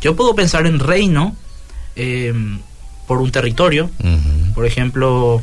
Yo 0.00 0.16
puedo 0.16 0.34
pensar 0.34 0.66
en 0.66 0.78
reino 0.78 1.36
eh, 1.96 2.32
por 3.06 3.18
un 3.18 3.30
territorio, 3.30 3.90
por 4.54 4.64
ejemplo, 4.64 5.42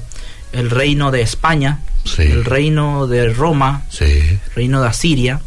el 0.54 0.70
reino 0.70 1.12
de 1.12 1.22
España, 1.22 1.80
el 2.18 2.46
reino 2.46 3.08
de 3.08 3.34
Roma, 3.34 3.84
el 4.00 4.40
reino 4.56 4.82
de 4.82 4.88
Asiria, 4.88 5.42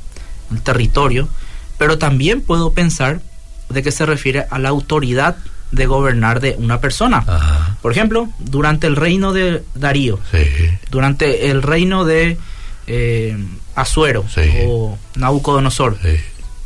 el 0.52 0.60
territorio, 0.62 1.28
pero 1.78 1.98
también 1.98 2.40
puedo 2.40 2.72
pensar 2.72 3.20
de 3.68 3.82
que 3.82 3.92
se 3.92 4.06
refiere 4.06 4.46
a 4.50 4.58
la 4.58 4.68
autoridad 4.68 5.36
de 5.72 5.86
gobernar 5.86 6.40
de 6.40 6.56
una 6.58 6.80
persona. 6.80 7.24
Por 7.82 7.92
ejemplo, 7.92 8.28
durante 8.38 8.86
el 8.86 8.96
reino 8.96 9.32
de 9.32 9.62
Darío, 9.74 10.20
durante 10.90 11.50
el 11.50 11.62
reino 11.62 12.04
de 12.04 12.38
eh, 12.86 13.36
Azuero 13.74 14.24
o 14.66 14.98
Nabucodonosor. 15.16 15.98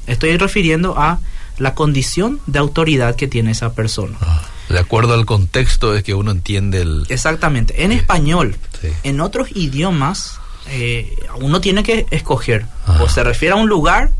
Estoy 0.06 0.36
refiriendo 0.36 0.98
a 0.98 1.20
la 1.58 1.74
condición 1.74 2.40
de 2.46 2.58
autoridad 2.58 3.16
que 3.16 3.28
tiene 3.28 3.50
esa 3.52 3.74
persona. 3.74 4.16
Ah, 4.20 4.42
de 4.70 4.78
acuerdo 4.78 5.14
al 5.14 5.26
contexto 5.26 5.94
es 5.94 6.02
que 6.02 6.14
uno 6.14 6.30
entiende 6.30 6.82
el... 6.82 7.06
Exactamente. 7.08 7.84
En 7.84 7.92
español, 7.92 8.56
en 9.02 9.20
otros 9.20 9.48
idiomas, 9.54 10.38
eh, 10.68 11.16
uno 11.40 11.60
tiene 11.60 11.82
que 11.82 12.06
escoger. 12.10 12.66
O 13.00 13.08
se 13.08 13.24
refiere 13.24 13.54
a 13.54 13.56
un 13.56 13.68
lugar 13.68 14.12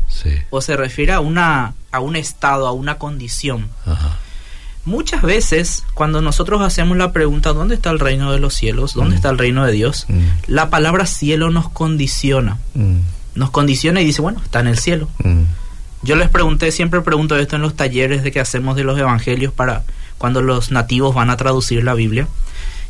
o 0.49 0.61
se 0.61 0.75
refiere 0.77 1.13
a, 1.13 1.19
una, 1.19 1.73
a 1.91 1.99
un 1.99 2.15
estado, 2.15 2.67
a 2.67 2.71
una 2.71 2.97
condición. 2.97 3.69
Muchas 4.83 5.21
veces, 5.21 5.85
cuando 5.93 6.21
nosotros 6.21 6.61
hacemos 6.61 6.97
la 6.97 7.11
pregunta, 7.11 7.53
¿dónde 7.53 7.75
está 7.75 7.91
el 7.91 7.99
reino 7.99 8.31
de 8.31 8.39
los 8.39 8.55
cielos? 8.55 8.95
¿Dónde 8.95 9.11
mm. 9.11 9.17
está 9.17 9.29
el 9.29 9.37
reino 9.37 9.65
de 9.65 9.71
Dios? 9.71 10.05
Mm. 10.07 10.21
La 10.47 10.69
palabra 10.71 11.05
cielo 11.05 11.51
nos 11.51 11.69
condiciona. 11.69 12.57
Mm. 12.73 12.97
Nos 13.35 13.51
condiciona 13.51 14.01
y 14.01 14.05
dice, 14.05 14.21
bueno, 14.21 14.41
está 14.43 14.59
en 14.59 14.67
el 14.67 14.79
cielo. 14.79 15.07
Yo 16.01 16.15
les 16.15 16.29
pregunté, 16.29 16.71
siempre 16.71 17.01
pregunto 17.01 17.37
esto 17.37 17.55
en 17.55 17.61
los 17.61 17.75
talleres 17.75 18.23
de 18.23 18.31
que 18.31 18.39
hacemos 18.39 18.75
de 18.75 18.83
los 18.83 18.97
evangelios 18.97 19.53
para 19.53 19.83
cuando 20.21 20.43
los 20.43 20.69
nativos 20.69 21.15
van 21.15 21.31
a 21.31 21.35
traducir 21.35 21.83
la 21.83 21.95
Biblia. 21.95 22.27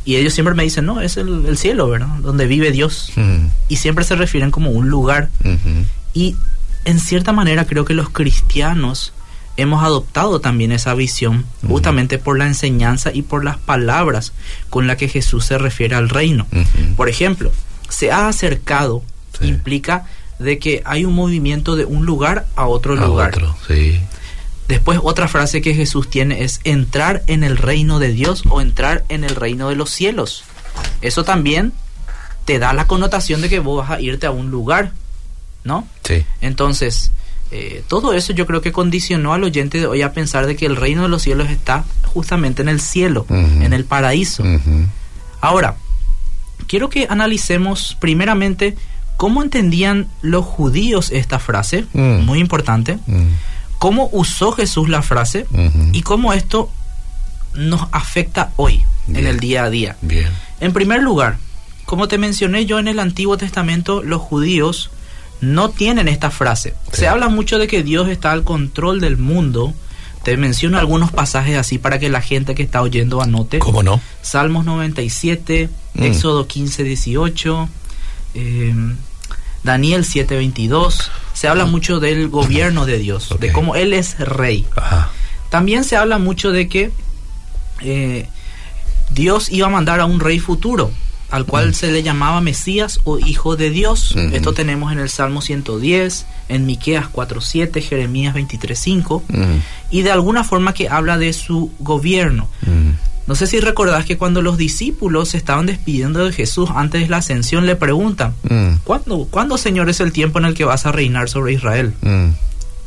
Y 0.04 0.18
ellos 0.18 0.34
siempre 0.34 0.54
me 0.54 0.64
dicen, 0.64 0.86
no, 0.86 1.00
es 1.00 1.16
el, 1.16 1.58
cielo, 1.58 1.88
¿verdad? 1.88 2.10
Donde 2.20 2.46
vive 2.46 2.72
Dios. 2.72 3.14
Y 3.70 3.78
siempre 3.78 4.04
se 4.04 4.18
refieren 4.18 4.52
como 4.52 4.70
un 4.72 4.90
lugar. 4.90 5.30
Y 6.14 6.36
en 6.84 7.00
cierta 7.00 7.32
manera 7.32 7.64
creo 7.64 7.86
que 7.86 7.94
los 7.94 8.10
cristianos 8.10 9.14
hemos 9.56 9.82
adoptado 9.82 10.42
también 10.42 10.74
esa 10.74 10.94
visión 10.94 11.46
justamente 11.66 12.18
por 12.18 12.38
la 12.38 12.48
enseñanza 12.48 13.12
y 13.14 13.22
por 13.22 13.46
las 13.46 13.58
palabras 13.58 14.34
con 14.70 14.86
las 14.86 14.98
que 14.98 15.08
Jesús 15.08 15.46
se 15.46 15.58
refiere 15.58 15.96
al 15.96 16.10
reino. 16.10 16.48
Por 16.98 17.08
ejemplo, 17.08 17.50
se 17.88 18.12
ha 18.12 18.28
acercado 18.28 19.04
implica 19.40 20.06
de 20.38 20.60
que 20.60 20.82
hay 20.84 21.06
un 21.06 21.14
movimiento 21.14 21.78
de 21.78 21.86
un 21.86 22.06
lugar 22.06 22.46
a 22.58 22.66
otro 22.66 22.98
lugar. 22.98 23.32
Después 24.68 25.00
otra 25.04 25.28
frase 25.28 25.62
que 25.62 25.74
Jesús 25.74 26.10
tiene 26.10 26.44
es 26.44 26.60
entrar 26.64 27.24
en 27.28 27.44
el 27.44 27.58
reino 27.58 28.00
de 28.00 28.14
Dios 28.14 28.44
o 28.50 28.62
entrar 28.62 29.04
en 29.10 29.24
el 29.24 29.36
reino 29.36 29.70
de 29.70 29.76
los 29.76 29.90
cielos. 29.90 30.44
Eso 31.02 31.24
también 31.24 31.74
te 32.46 32.60
da 32.60 32.74
la 32.74 32.88
connotación 32.88 33.42
de 33.42 33.50
que 33.50 33.60
vos 33.60 33.86
vas 33.86 33.98
a 33.98 34.02
irte 34.02 34.26
a 34.26 34.32
un 34.32 34.50
lugar, 34.50 34.94
¿no? 35.64 35.88
Sí. 36.04 36.26
Entonces, 36.40 37.12
eh, 37.52 37.84
todo 37.88 38.14
eso 38.14 38.32
yo 38.32 38.48
creo 38.48 38.62
que 38.62 38.72
condicionó 38.72 39.34
al 39.34 39.44
oyente 39.44 39.78
de 39.80 39.86
hoy 39.86 40.02
a 40.02 40.14
pensar 40.14 40.48
de 40.48 40.56
que 40.56 40.66
el 40.66 40.78
reino 40.78 41.04
de 41.04 41.10
los 41.10 41.22
cielos 41.22 41.50
está 41.50 41.84
justamente 42.06 42.62
en 42.62 42.70
el 42.70 42.80
cielo, 42.80 43.26
en 43.30 43.74
el 43.74 43.84
paraíso. 43.84 44.44
Ahora, 45.42 45.76
quiero 46.68 46.90
que 46.90 47.08
analicemos 47.10 47.98
primeramente 48.00 48.78
cómo 49.18 49.44
entendían 49.44 50.08
los 50.22 50.46
judíos 50.46 51.12
esta 51.12 51.40
frase, 51.40 51.86
mm. 51.94 52.22
muy 52.26 52.40
importante, 52.40 52.98
mm. 53.06 53.28
Cómo 53.82 54.10
usó 54.12 54.52
Jesús 54.52 54.90
la 54.90 55.02
frase 55.02 55.48
y 55.92 56.04
cómo 56.04 56.34
esto 56.34 56.70
nos 57.56 57.88
afecta 57.92 58.52
hoy, 58.56 58.86
en 59.08 59.26
el 59.26 59.40
día 59.40 59.64
a 59.64 59.72
día. 59.72 59.98
Bien. 60.02 60.30
En 60.60 60.72
primer 60.72 61.02
lugar, 61.02 61.40
como 61.86 62.08
te 62.08 62.20
mencioné 62.20 62.68
yo 62.68 62.78
en 62.78 62.88
el 62.88 63.00
Antiguo 63.00 63.38
Testamento, 63.38 64.04
los 64.04 64.22
judíos 64.22 64.92
no 65.42 65.72
tienen 65.72 66.08
esta 66.08 66.30
frase. 66.30 66.76
Se 66.92 67.08
habla 67.08 67.28
mucho 67.28 67.58
de 67.58 67.66
que 67.66 67.82
Dios 67.82 68.08
está 68.08 68.32
al 68.32 68.44
control 68.44 69.02
del 69.02 69.18
mundo. 69.18 69.74
Te 70.22 70.38
menciono 70.38 70.78
algunos 70.78 71.12
pasajes 71.12 71.58
así 71.58 71.80
para 71.80 71.98
que 71.98 72.10
la 72.10 72.22
gente 72.22 72.54
que 72.54 72.62
está 72.62 72.84
oyendo 72.84 73.20
anote. 73.20 73.58
¿Cómo 73.58 73.82
no? 73.82 74.00
Salmos 74.22 74.64
97, 74.64 75.70
mm. 75.96 76.04
Éxodo 76.04 76.46
15, 76.46 76.84
18, 76.84 77.70
eh, 78.36 78.76
Daniel 79.64 80.06
7, 80.06 80.36
22. 80.36 81.12
Se 81.34 81.48
habla 81.48 81.66
mm. 81.66 81.72
mucho 81.72 82.00
del 82.00 82.30
gobierno 82.30 82.86
de 82.86 82.98
Dios, 82.98 83.36
de 83.40 83.52
cómo 83.52 83.76
Él 83.76 83.94
es 83.94 84.20
rey. 84.20 84.66
También 85.50 85.84
se 85.84 85.98
habla 85.98 86.18
mucho 86.18 86.52
de 86.52 86.68
que 86.68 86.92
eh, 87.82 88.28
Dios 89.10 89.52
iba 89.52 89.68
a 89.68 89.70
mandar 89.70 90.00
a 90.00 90.06
un 90.06 90.20
rey 90.20 90.40
futuro 90.40 90.92
al 91.32 91.46
cual 91.46 91.70
mm. 91.70 91.74
se 91.74 91.92
le 91.92 92.04
llamaba 92.04 92.42
Mesías 92.42 93.00
o 93.06 93.18
Hijo 93.18 93.56
de 93.56 93.70
Dios. 93.70 94.16
Esto 94.34 94.54
tenemos 94.54 94.92
en 94.92 95.00
el 95.00 95.10
Salmo 95.10 95.42
110, 95.42 96.26
en 96.50 96.66
Miqueas 96.66 97.06
4.7, 97.12 97.82
Jeremías 97.82 98.36
23.5, 98.36 99.24
mm. 99.28 99.60
y 99.92 100.02
de 100.02 100.12
alguna 100.12 100.44
forma 100.44 100.74
que 100.74 100.90
habla 100.90 101.18
de 101.18 101.32
su 101.34 101.72
gobierno. 101.80 102.50
Mm. 103.26 103.30
No 103.30 103.36
sé 103.36 103.48
si 103.48 103.60
recordás 103.60 104.06
que 104.06 104.18
cuando 104.18 104.42
los 104.42 104.58
discípulos 104.58 105.30
se 105.30 105.38
estaban 105.38 105.66
despidiendo 105.66 106.26
de 106.26 106.32
Jesús 106.32 106.70
antes 106.76 107.02
de 107.02 107.10
la 107.10 107.18
ascensión, 107.18 107.66
le 107.66 107.76
preguntan, 107.76 108.34
¿cuándo, 108.84 109.28
¿cuándo, 109.30 109.58
Señor, 109.58 109.90
es 109.90 110.00
el 110.00 110.12
tiempo 110.12 110.40
en 110.40 110.46
el 110.46 110.54
que 110.54 110.66
vas 110.66 110.86
a 110.86 110.92
reinar 110.92 111.30
sobre 111.30 111.54
Israel? 111.54 111.94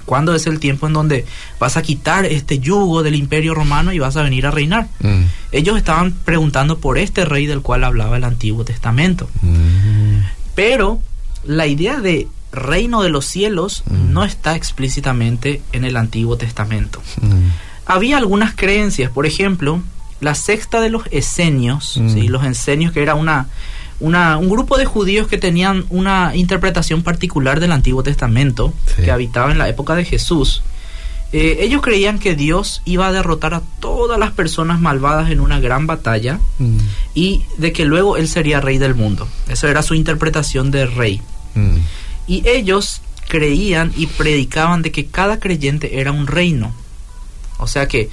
¿Cuándo 0.04 0.34
es 0.34 0.46
el 0.46 0.60
tiempo 0.60 0.86
en 0.86 0.92
donde 0.92 1.24
vas 1.58 1.76
a 1.76 1.82
quitar 1.82 2.26
este 2.26 2.58
yugo 2.58 3.02
del 3.02 3.14
imperio 3.14 3.54
romano 3.54 3.92
y 3.92 3.98
vas 3.98 4.16
a 4.16 4.22
venir 4.22 4.46
a 4.46 4.50
reinar? 4.50 4.88
Mm. 5.00 5.22
Ellos 5.52 5.76
estaban 5.76 6.12
preguntando 6.12 6.78
por 6.78 6.98
este 6.98 7.24
rey 7.24 7.46
del 7.46 7.62
cual 7.62 7.84
hablaba 7.84 8.16
el 8.16 8.24
Antiguo 8.24 8.64
Testamento. 8.64 9.28
Mm. 9.40 10.18
Pero 10.54 11.00
la 11.44 11.66
idea 11.66 12.00
de 12.00 12.28
reino 12.52 13.02
de 13.02 13.08
los 13.08 13.24
cielos 13.24 13.82
mm. 13.86 14.12
no 14.12 14.24
está 14.24 14.56
explícitamente 14.56 15.62
en 15.72 15.84
el 15.84 15.96
Antiguo 15.96 16.36
Testamento. 16.36 17.02
Había 17.86 18.18
algunas 18.18 18.54
creencias, 18.54 19.10
por 19.10 19.26
ejemplo, 19.26 19.82
la 20.25 20.35
sexta 20.35 20.81
de 20.81 20.90
los 20.90 21.04
esenios, 21.11 21.97
los 21.97 22.45
esenios 22.45 22.93
que 22.93 23.02
era 23.02 23.14
una 23.14 23.49
un 24.00 24.49
grupo 24.49 24.76
de 24.76 24.85
judíos 24.85 25.28
que 25.28 25.38
tenían 25.38 25.85
una 25.88 26.33
interpretación 26.35 27.02
particular 27.02 27.61
del 27.61 27.73
Antiguo 27.73 28.02
Testamento, 28.02 28.75
que 28.97 29.11
habitaba 29.11 29.52
en 29.52 29.59
la 29.59 29.69
época 29.69 29.95
de 29.95 30.04
Jesús. 30.04 30.62
Eh, 31.33 31.64
ellos 31.64 31.83
creían 31.83 32.19
que 32.19 32.37
Dios 32.37 32.81
iba 32.85 33.09
a 33.09 33.12
derrotar 33.12 33.54
a 33.54 33.62
todas 33.81 34.21
las 34.21 34.31
personas 34.31 34.81
malvadas 34.81 35.31
en 35.31 35.40
una 35.40 35.59
gran 35.59 35.87
batalla 35.87 36.38
mm. 36.59 36.76
y 37.14 37.43
de 37.59 37.73
que 37.73 37.85
luego 37.85 38.16
Él 38.16 38.28
sería 38.28 38.61
rey 38.61 38.78
del 38.78 38.95
mundo. 38.95 39.26
Esa 39.49 39.69
era 39.69 39.83
su 39.83 39.95
interpretación 39.95 40.71
de 40.71 40.87
rey. 40.87 41.23
Mm. 41.54 41.78
Y 42.28 42.49
ellos 42.49 43.00
creían 43.26 43.93
y 43.97 44.07
predicaban 44.07 44.83
de 44.83 44.93
que 44.93 45.07
cada 45.07 45.40
creyente 45.40 45.99
era 45.99 46.12
un 46.12 46.28
reino. 46.28 46.73
O 47.59 47.66
sea 47.66 47.88
que 47.88 48.11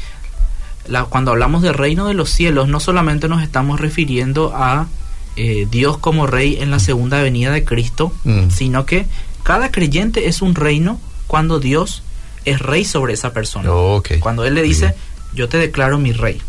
cuando 1.10 1.32
hablamos 1.32 1.62
del 1.62 1.74
reino 1.74 2.08
de 2.08 2.14
los 2.14 2.30
cielos, 2.30 2.68
no 2.68 2.80
solamente 2.80 3.28
nos 3.28 3.44
estamos 3.44 3.80
refiriendo 3.80 4.54
a 4.56 4.88
eh, 5.36 5.68
Dios 5.70 5.98
como 5.98 6.28
rey 6.28 6.58
en 6.60 6.72
la 6.72 6.80
segunda 6.80 7.22
venida 7.22 7.52
de 7.52 7.64
Cristo, 7.64 8.14
mm. 8.24 8.50
sino 8.50 8.86
que 8.86 9.06
cada 9.44 9.72
creyente 9.72 10.28
es 10.28 10.42
un 10.42 10.56
reino 10.56 11.00
cuando 11.28 11.60
Dios 11.60 12.04
es 12.46 12.60
rey 12.60 12.84
sobre 12.86 13.14
esa 13.14 13.34
persona. 13.34 13.72
Oh, 13.72 14.04
cuando 14.20 14.46
Él 14.46 14.56
le 14.56 14.62
dice, 14.62 14.96
yo 15.34 15.48
te 15.48 15.58
declaro 15.58 15.98
mi 16.00 16.12
rey. 16.12 16.42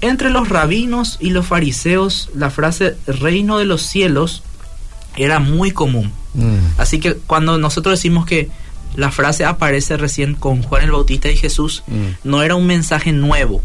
Entre 0.00 0.30
los 0.30 0.48
rabinos 0.48 1.16
y 1.20 1.30
los 1.30 1.46
fariseos, 1.46 2.30
la 2.34 2.50
frase 2.50 2.96
reino 3.06 3.58
de 3.58 3.64
los 3.64 3.82
cielos 3.82 4.42
era 5.16 5.40
muy 5.40 5.72
común. 5.72 6.12
Mm. 6.34 6.58
Así 6.78 7.00
que 7.00 7.14
cuando 7.14 7.58
nosotros 7.58 7.98
decimos 7.98 8.26
que 8.26 8.50
la 8.96 9.10
frase 9.10 9.44
aparece 9.44 9.96
recién 9.96 10.34
con 10.34 10.62
Juan 10.62 10.84
el 10.84 10.92
Bautista 10.92 11.30
y 11.30 11.36
Jesús, 11.36 11.82
mm. 11.86 12.06
no 12.24 12.42
era 12.42 12.54
un 12.54 12.66
mensaje 12.66 13.12
nuevo, 13.12 13.62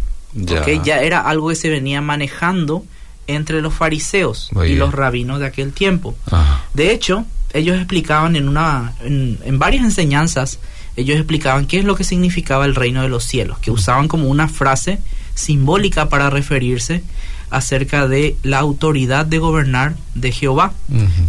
ya 0.84 1.02
era 1.02 1.22
algo 1.22 1.50
que 1.50 1.56
se 1.56 1.70
venía 1.70 2.02
manejando 2.02 2.84
entre 3.28 3.62
los 3.62 3.74
fariseos 3.74 4.50
y 4.66 4.76
los 4.76 4.94
rabinos 4.94 5.40
de 5.40 5.46
aquel 5.46 5.72
tiempo. 5.72 6.16
De 6.74 6.92
hecho, 6.92 7.26
ellos 7.54 7.78
explicaban 7.78 8.36
en, 8.36 8.50
una, 8.50 8.94
en, 9.02 9.60
varias 9.60 9.84
enseñanzas, 9.84 10.60
ellos 10.96 11.18
explicaban 11.18 11.66
qué 11.66 11.80
es 11.80 11.86
lo 11.86 11.96
que 11.96 12.04
significaba 12.04 12.66
el 12.66 12.76
reino 12.76 13.02
de 13.02 13.10
los 13.10 13.24
cielos, 13.24 13.60
que 13.60 13.72
usaban 13.72 14.08
como 14.08 14.28
una 14.28 14.48
frase 14.48 15.00
simbólica 15.36 16.10
para 16.10 16.30
referirse 16.30 17.04
acerca 17.50 18.08
de 18.08 18.36
la 18.44 18.60
autoridad 18.60 19.26
de 19.26 19.38
gobernar 19.38 19.96
de 20.16 20.32
Jehová, 20.32 20.74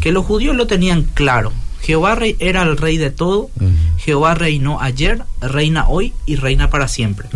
que 0.00 0.12
los 0.12 0.24
judíos 0.24 0.56
lo 0.56 0.66
tenían 0.66 1.02
claro. 1.02 1.52
Jehová 1.84 2.18
era 2.38 2.62
el 2.62 2.76
rey 2.76 2.96
de 2.96 3.10
todo, 3.10 3.50
Jehová 3.98 4.34
reinó 4.34 4.80
ayer, 4.80 5.22
reina 5.40 5.86
hoy 5.88 6.12
y 6.26 6.36
reina 6.36 6.70
para 6.70 6.88
siempre. 6.88 7.28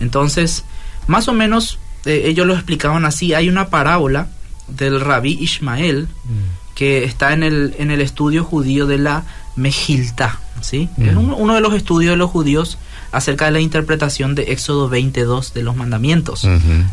Entonces, 0.00 0.64
más 1.06 1.28
o 1.28 1.32
menos 1.32 1.78
este, 2.08 2.28
ellos 2.28 2.46
lo 2.46 2.54
explicaban 2.54 3.04
así. 3.04 3.34
Hay 3.34 3.48
una 3.48 3.68
parábola 3.68 4.28
del 4.66 5.00
rabí 5.00 5.36
Ismael 5.40 6.08
mm. 6.24 6.74
que 6.74 7.04
está 7.04 7.34
en 7.34 7.42
el, 7.42 7.74
en 7.78 7.90
el 7.90 8.00
estudio 8.00 8.44
judío 8.44 8.86
de 8.86 8.98
la 8.98 9.24
Mejilta. 9.56 10.40
¿sí? 10.62 10.88
Es 10.98 11.14
mm. 11.14 11.34
uno, 11.34 11.54
de 11.54 11.60
los 11.60 11.74
estudios 11.74 12.12
de 12.12 12.16
los 12.16 12.30
judíos 12.30 12.78
acerca 13.12 13.46
de 13.46 13.50
la 13.52 13.60
interpretación 13.60 14.34
de 14.34 14.52
Éxodo 14.52 14.88
22 14.88 15.52
de 15.52 15.62
los 15.62 15.76
mandamientos. 15.76 16.46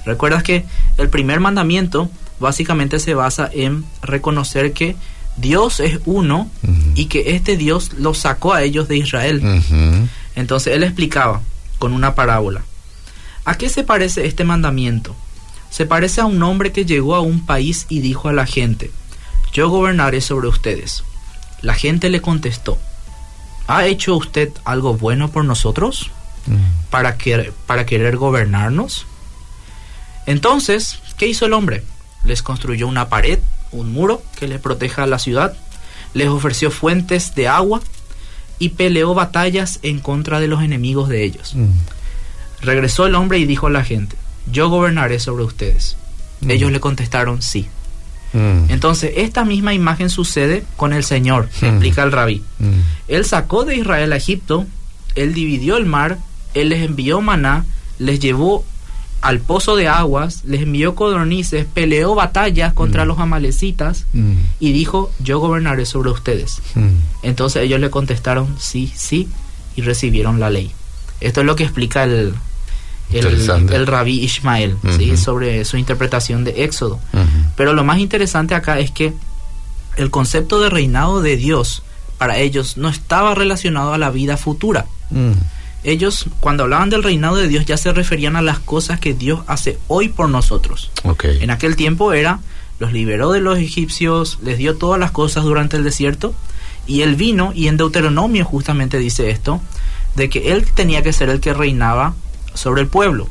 Recuerdas 0.06 0.44
que 0.44 0.66
el 0.98 1.10
primer 1.10 1.40
mandamiento 1.40 2.10
básicamente 2.40 3.00
se 3.00 3.14
basa 3.14 3.50
en 3.54 3.86
reconocer 4.02 4.74
que 4.74 4.96
Dios 5.38 5.80
es 5.80 6.00
uno 6.06 6.50
y 6.96 7.06
que 7.06 7.36
este 7.36 7.58
Dios 7.58 7.92
los 7.98 8.18
sacó 8.20 8.54
a 8.54 8.64
ellos 8.64 8.88
de 8.88 8.98
Israel. 8.98 9.62
Entonces 10.36 10.74
él 10.76 10.84
explicaba 10.84 11.42
con 11.80 11.94
una 11.94 12.16
parábola. 12.16 12.64
¿A 13.44 13.58
qué 13.58 13.70
se 13.70 13.84
parece 13.84 14.26
este 14.26 14.44
mandamiento? 14.44 15.16
Se 15.70 15.86
parece 15.86 16.22
a 16.22 16.26
un 16.26 16.42
hombre 16.42 16.72
que 16.72 16.86
llegó 16.86 17.16
a 17.16 17.22
un 17.22 17.46
país 17.46 17.86
y 17.90 18.00
dijo 18.00 18.30
a 18.30 18.34
la 18.34 18.46
gente, 18.46 18.92
yo 19.54 19.70
gobernaré 19.70 20.22
sobre 20.22 20.48
ustedes. 20.48 21.04
La 21.62 21.74
gente 21.74 22.10
le 22.10 22.22
contestó, 22.22 22.78
¿ha 23.68 23.86
hecho 23.86 24.16
usted 24.16 24.52
algo 24.64 24.96
bueno 24.96 25.32
por 25.32 25.46
nosotros? 25.46 26.12
Para, 26.90 27.18
que, 27.18 27.52
para 27.66 27.86
querer 27.86 28.18
gobernarnos. 28.18 29.08
Entonces, 30.28 31.00
¿qué 31.18 31.28
hizo 31.28 31.46
el 31.46 31.54
hombre? 31.54 31.84
Les 32.24 32.42
construyó 32.44 32.88
una 32.88 33.10
pared, 33.10 33.40
un 33.76 33.92
muro 33.92 34.22
que 34.38 34.48
le 34.48 34.60
proteja 34.60 35.04
a 35.04 35.08
la 35.08 35.20
ciudad, 35.20 35.56
les 36.14 36.28
ofreció 36.28 36.72
fuentes 36.72 37.36
de 37.36 37.48
agua 37.48 37.82
y 38.58 38.70
peleó 38.70 39.14
batallas 39.14 39.80
en 39.84 40.00
contra 40.00 40.40
de 40.40 40.48
los 40.48 40.64
enemigos 40.64 41.10
de 41.10 41.24
ellos. 41.24 41.56
Mm. 41.56 41.68
Regresó 42.62 43.06
el 43.06 43.16
hombre 43.16 43.38
y 43.40 43.46
dijo 43.46 43.68
a 43.68 43.70
la 43.72 43.84
gente, 43.84 44.16
yo 44.52 44.70
gobernaré 44.70 45.20
sobre 45.20 45.44
ustedes. 45.44 45.98
Mm. 46.42 46.52
Ellos 46.52 46.72
le 46.72 46.80
contestaron 46.80 47.42
sí. 47.42 47.68
Mm. 48.34 48.70
Entonces, 48.70 49.14
esta 49.18 49.46
misma 49.46 49.74
imagen 49.74 50.10
sucede 50.10 50.64
con 50.78 50.94
el 50.94 51.04
Señor, 51.04 51.50
explica 51.62 52.04
el 52.04 52.12
rabí. 52.12 52.44
Él 53.08 53.26
sacó 53.26 53.66
de 53.66 53.76
Israel 53.76 54.14
a 54.14 54.18
Egipto, 54.18 54.66
él 55.16 55.34
dividió 55.34 55.78
el 55.78 55.86
mar, 55.86 56.18
él 56.54 56.70
les 56.70 56.82
envió 56.84 57.22
maná, 57.22 57.66
les 58.00 58.20
llevó 58.20 58.66
al 59.26 59.40
pozo 59.40 59.76
de 59.76 59.88
aguas, 59.88 60.44
les 60.46 60.62
envió 60.62 60.94
codornices, 60.94 61.66
peleó 61.66 62.14
batallas 62.14 62.74
contra 62.74 63.06
los 63.06 63.18
amalecitas 63.18 64.06
y 64.60 64.72
dijo, 64.72 65.12
yo 65.18 65.40
gobernaré 65.40 65.88
sobre 65.88 66.12
ustedes. 66.12 66.62
Entonces 67.24 67.64
ellos 67.64 67.80
le 67.80 67.90
contestaron, 67.90 68.56
sí, 68.60 68.94
sí, 68.96 69.28
y 69.76 69.82
recibieron 69.82 70.40
la 70.40 70.52
ley. 70.52 70.72
Esto 71.22 71.42
es 71.42 71.48
lo 71.48 71.56
que 71.56 71.64
explica 71.64 72.04
el, 72.04 72.36
el, 73.12 73.88
rabí 73.88 74.20
Ismael 74.20 74.78
sobre 75.18 75.66
su 75.66 75.78
interpretación 75.78 76.44
de 76.44 76.64
Éxodo. 76.64 77.00
Pero 77.56 77.74
lo 77.74 77.84
más 77.84 77.98
interesante 77.98 78.54
acá 78.54 78.78
es 78.78 78.92
que 78.92 79.12
el 79.98 80.12
concepto 80.12 80.62
de 80.62 80.70
reinado 80.70 81.24
de 81.24 81.36
Dios 81.36 81.82
para 82.20 82.38
ellos 82.38 82.78
no 82.78 82.90
estaba 82.90 83.34
relacionado 83.34 83.92
a 83.92 83.98
la 83.98 84.12
vida 84.12 84.38
futura. 84.38 84.86
Mm. 85.10 85.32
Ellos, 85.86 86.26
cuando 86.40 86.64
hablaban 86.64 86.90
del 86.90 87.04
reinado 87.04 87.36
de 87.36 87.48
Dios, 87.48 87.66
ya 87.66 87.78
se 87.78 87.94
referían 87.94 88.36
a 88.36 88.42
las 88.42 88.60
cosas 88.60 89.00
que 89.00 89.14
Dios 89.14 89.42
hace 89.48 89.78
hoy 89.88 90.10
por 90.10 90.30
nosotros. 90.30 90.92
En 91.24 91.52
aquel 91.52 91.76
tiempo 91.76 92.12
era, 92.12 92.40
los 92.80 92.92
liberó 92.92 93.32
de 93.32 93.40
los 93.40 93.60
egipcios, 93.60 94.40
les 94.44 94.58
dio 94.58 94.78
todas 94.78 95.00
las 95.00 95.12
cosas 95.12 95.44
durante 95.44 95.78
el 95.78 95.84
desierto, 95.84 96.34
y 96.88 97.02
él 97.02 97.16
vino, 97.16 97.52
y 97.54 97.68
en 97.68 97.78
Deuteronomio 97.78 98.46
justamente 98.46 98.98
dice 98.98 99.30
esto, 99.30 99.62
de 100.16 100.30
que 100.30 100.54
él 100.54 100.66
tenía 100.74 101.04
que 101.04 101.14
ser 101.14 101.30
el 101.30 101.40
que 101.40 101.54
reinaba 101.54 102.16
sobre 102.56 102.82
el 102.82 102.88
pueblo. 102.88 103.30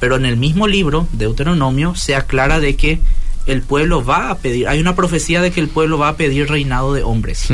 Pero 0.00 0.16
en 0.16 0.26
el 0.26 0.36
mismo 0.36 0.66
libro, 0.66 1.06
Deuteronomio, 1.12 1.94
se 1.94 2.16
aclara 2.16 2.60
de 2.60 2.76
que 2.76 3.00
el 3.46 3.62
pueblo 3.62 4.04
va 4.04 4.30
a 4.30 4.38
pedir, 4.38 4.68
hay 4.68 4.80
una 4.80 4.94
profecía 4.94 5.40
de 5.40 5.50
que 5.52 5.60
el 5.60 5.68
pueblo 5.68 5.96
va 5.96 6.08
a 6.08 6.16
pedir 6.16 6.48
reinado 6.48 6.92
de 6.92 7.02
hombres. 7.02 7.48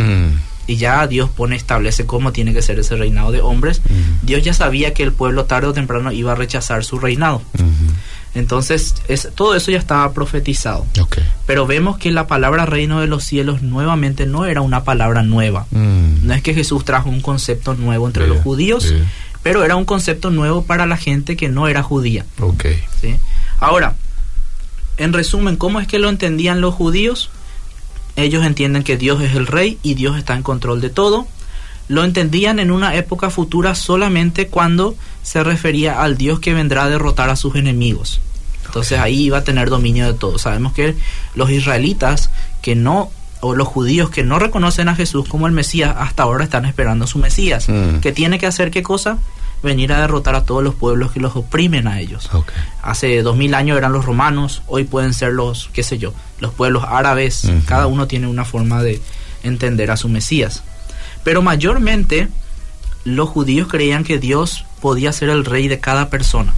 Y 0.66 0.76
ya 0.76 1.06
Dios 1.06 1.30
pone, 1.30 1.56
establece 1.56 2.06
cómo 2.06 2.32
tiene 2.32 2.52
que 2.52 2.62
ser 2.62 2.78
ese 2.78 2.96
reinado 2.96 3.32
de 3.32 3.40
hombres. 3.40 3.82
Dios 4.22 4.42
ya 4.42 4.54
sabía 4.54 4.94
que 4.94 5.02
el 5.02 5.12
pueblo 5.12 5.44
tarde 5.44 5.68
o 5.68 5.72
temprano 5.72 6.12
iba 6.12 6.32
a 6.32 6.34
rechazar 6.34 6.84
su 6.84 6.98
reinado. 6.98 7.42
Entonces, 8.34 8.96
es, 9.06 9.28
todo 9.34 9.54
eso 9.54 9.70
ya 9.70 9.78
estaba 9.78 10.12
profetizado. 10.12 10.86
Pero 11.46 11.66
vemos 11.66 11.98
que 11.98 12.10
la 12.10 12.26
palabra 12.26 12.66
reino 12.66 13.00
de 13.00 13.06
los 13.06 13.24
cielos 13.24 13.62
nuevamente 13.62 14.26
no 14.26 14.44
era 14.44 14.60
una 14.60 14.84
palabra 14.84 15.22
nueva. 15.22 15.66
No 15.70 16.34
es 16.34 16.42
que 16.42 16.54
Jesús 16.54 16.84
trajo 16.84 17.08
un 17.08 17.20
concepto 17.20 17.74
nuevo 17.74 18.06
entre 18.06 18.26
los 18.26 18.40
judíos, 18.40 18.92
pero 19.42 19.64
era 19.64 19.76
un 19.76 19.84
concepto 19.84 20.30
nuevo 20.30 20.64
para 20.64 20.86
la 20.86 20.96
gente 20.96 21.36
que 21.36 21.48
no 21.48 21.68
era 21.68 21.82
judía. 21.82 22.24
Okay. 22.40 22.82
¿sí? 23.00 23.16
Ahora, 23.60 23.94
en 24.96 25.12
resumen, 25.12 25.56
¿cómo 25.56 25.80
es 25.80 25.86
que 25.86 25.98
lo 25.98 26.08
entendían 26.08 26.60
los 26.60 26.74
judíos? 26.74 27.30
Ellos 28.16 28.44
entienden 28.44 28.84
que 28.84 28.96
Dios 28.96 29.22
es 29.22 29.34
el 29.34 29.46
rey 29.46 29.78
y 29.82 29.94
Dios 29.94 30.16
está 30.16 30.34
en 30.34 30.42
control 30.42 30.80
de 30.80 30.90
todo. 30.90 31.26
Lo 31.88 32.04
entendían 32.04 32.58
en 32.58 32.70
una 32.70 32.94
época 32.94 33.30
futura 33.30 33.74
solamente 33.74 34.48
cuando 34.48 34.94
se 35.22 35.42
refería 35.42 36.02
al 36.02 36.16
Dios 36.16 36.40
que 36.40 36.54
vendrá 36.54 36.84
a 36.84 36.90
derrotar 36.90 37.28
a 37.28 37.36
sus 37.36 37.56
enemigos. 37.56 38.20
Entonces 38.64 38.98
ahí 38.98 39.24
iba 39.24 39.38
a 39.38 39.44
tener 39.44 39.68
dominio 39.68 40.06
de 40.06 40.18
todo. 40.18 40.38
Sabemos 40.38 40.72
que 40.72 40.96
los 41.34 41.50
israelitas 41.50 42.30
que 42.62 42.74
no 42.74 43.10
o 43.40 43.54
los 43.54 43.68
judíos 43.68 44.08
que 44.08 44.22
no 44.22 44.38
reconocen 44.38 44.88
a 44.88 44.94
Jesús 44.94 45.28
como 45.28 45.46
el 45.46 45.52
Mesías 45.52 45.94
hasta 45.98 46.22
ahora 46.22 46.44
están 46.44 46.64
esperando 46.64 47.04
a 47.04 47.08
su 47.08 47.18
Mesías, 47.18 47.68
mm. 47.68 47.98
que 47.98 48.10
tiene 48.10 48.38
que 48.38 48.46
hacer 48.46 48.70
qué 48.70 48.82
cosa? 48.82 49.18
Venir 49.64 49.92
a 49.94 50.00
derrotar 50.00 50.34
a 50.34 50.44
todos 50.44 50.62
los 50.62 50.74
pueblos 50.74 51.12
que 51.12 51.20
los 51.20 51.34
oprimen 51.34 51.88
a 51.88 51.98
ellos. 51.98 52.30
Hace 52.82 53.22
dos 53.22 53.36
mil 53.36 53.54
años 53.54 53.78
eran 53.78 53.92
los 53.92 54.04
romanos, 54.04 54.62
hoy 54.66 54.84
pueden 54.84 55.14
ser 55.14 55.32
los, 55.32 55.70
qué 55.72 55.82
sé 55.82 55.96
yo, 55.98 56.12
los 56.38 56.52
pueblos 56.52 56.84
árabes, 56.86 57.50
cada 57.66 57.86
uno 57.86 58.06
tiene 58.06 58.26
una 58.26 58.44
forma 58.44 58.82
de 58.82 59.00
entender 59.42 59.90
a 59.90 59.96
su 59.96 60.08
Mesías. 60.08 60.62
Pero 61.24 61.40
mayormente 61.40 62.28
los 63.04 63.28
judíos 63.30 63.68
creían 63.68 64.04
que 64.04 64.18
Dios 64.18 64.66
podía 64.80 65.12
ser 65.12 65.30
el 65.30 65.44
rey 65.44 65.68
de 65.68 65.80
cada 65.80 66.10
persona. 66.10 66.52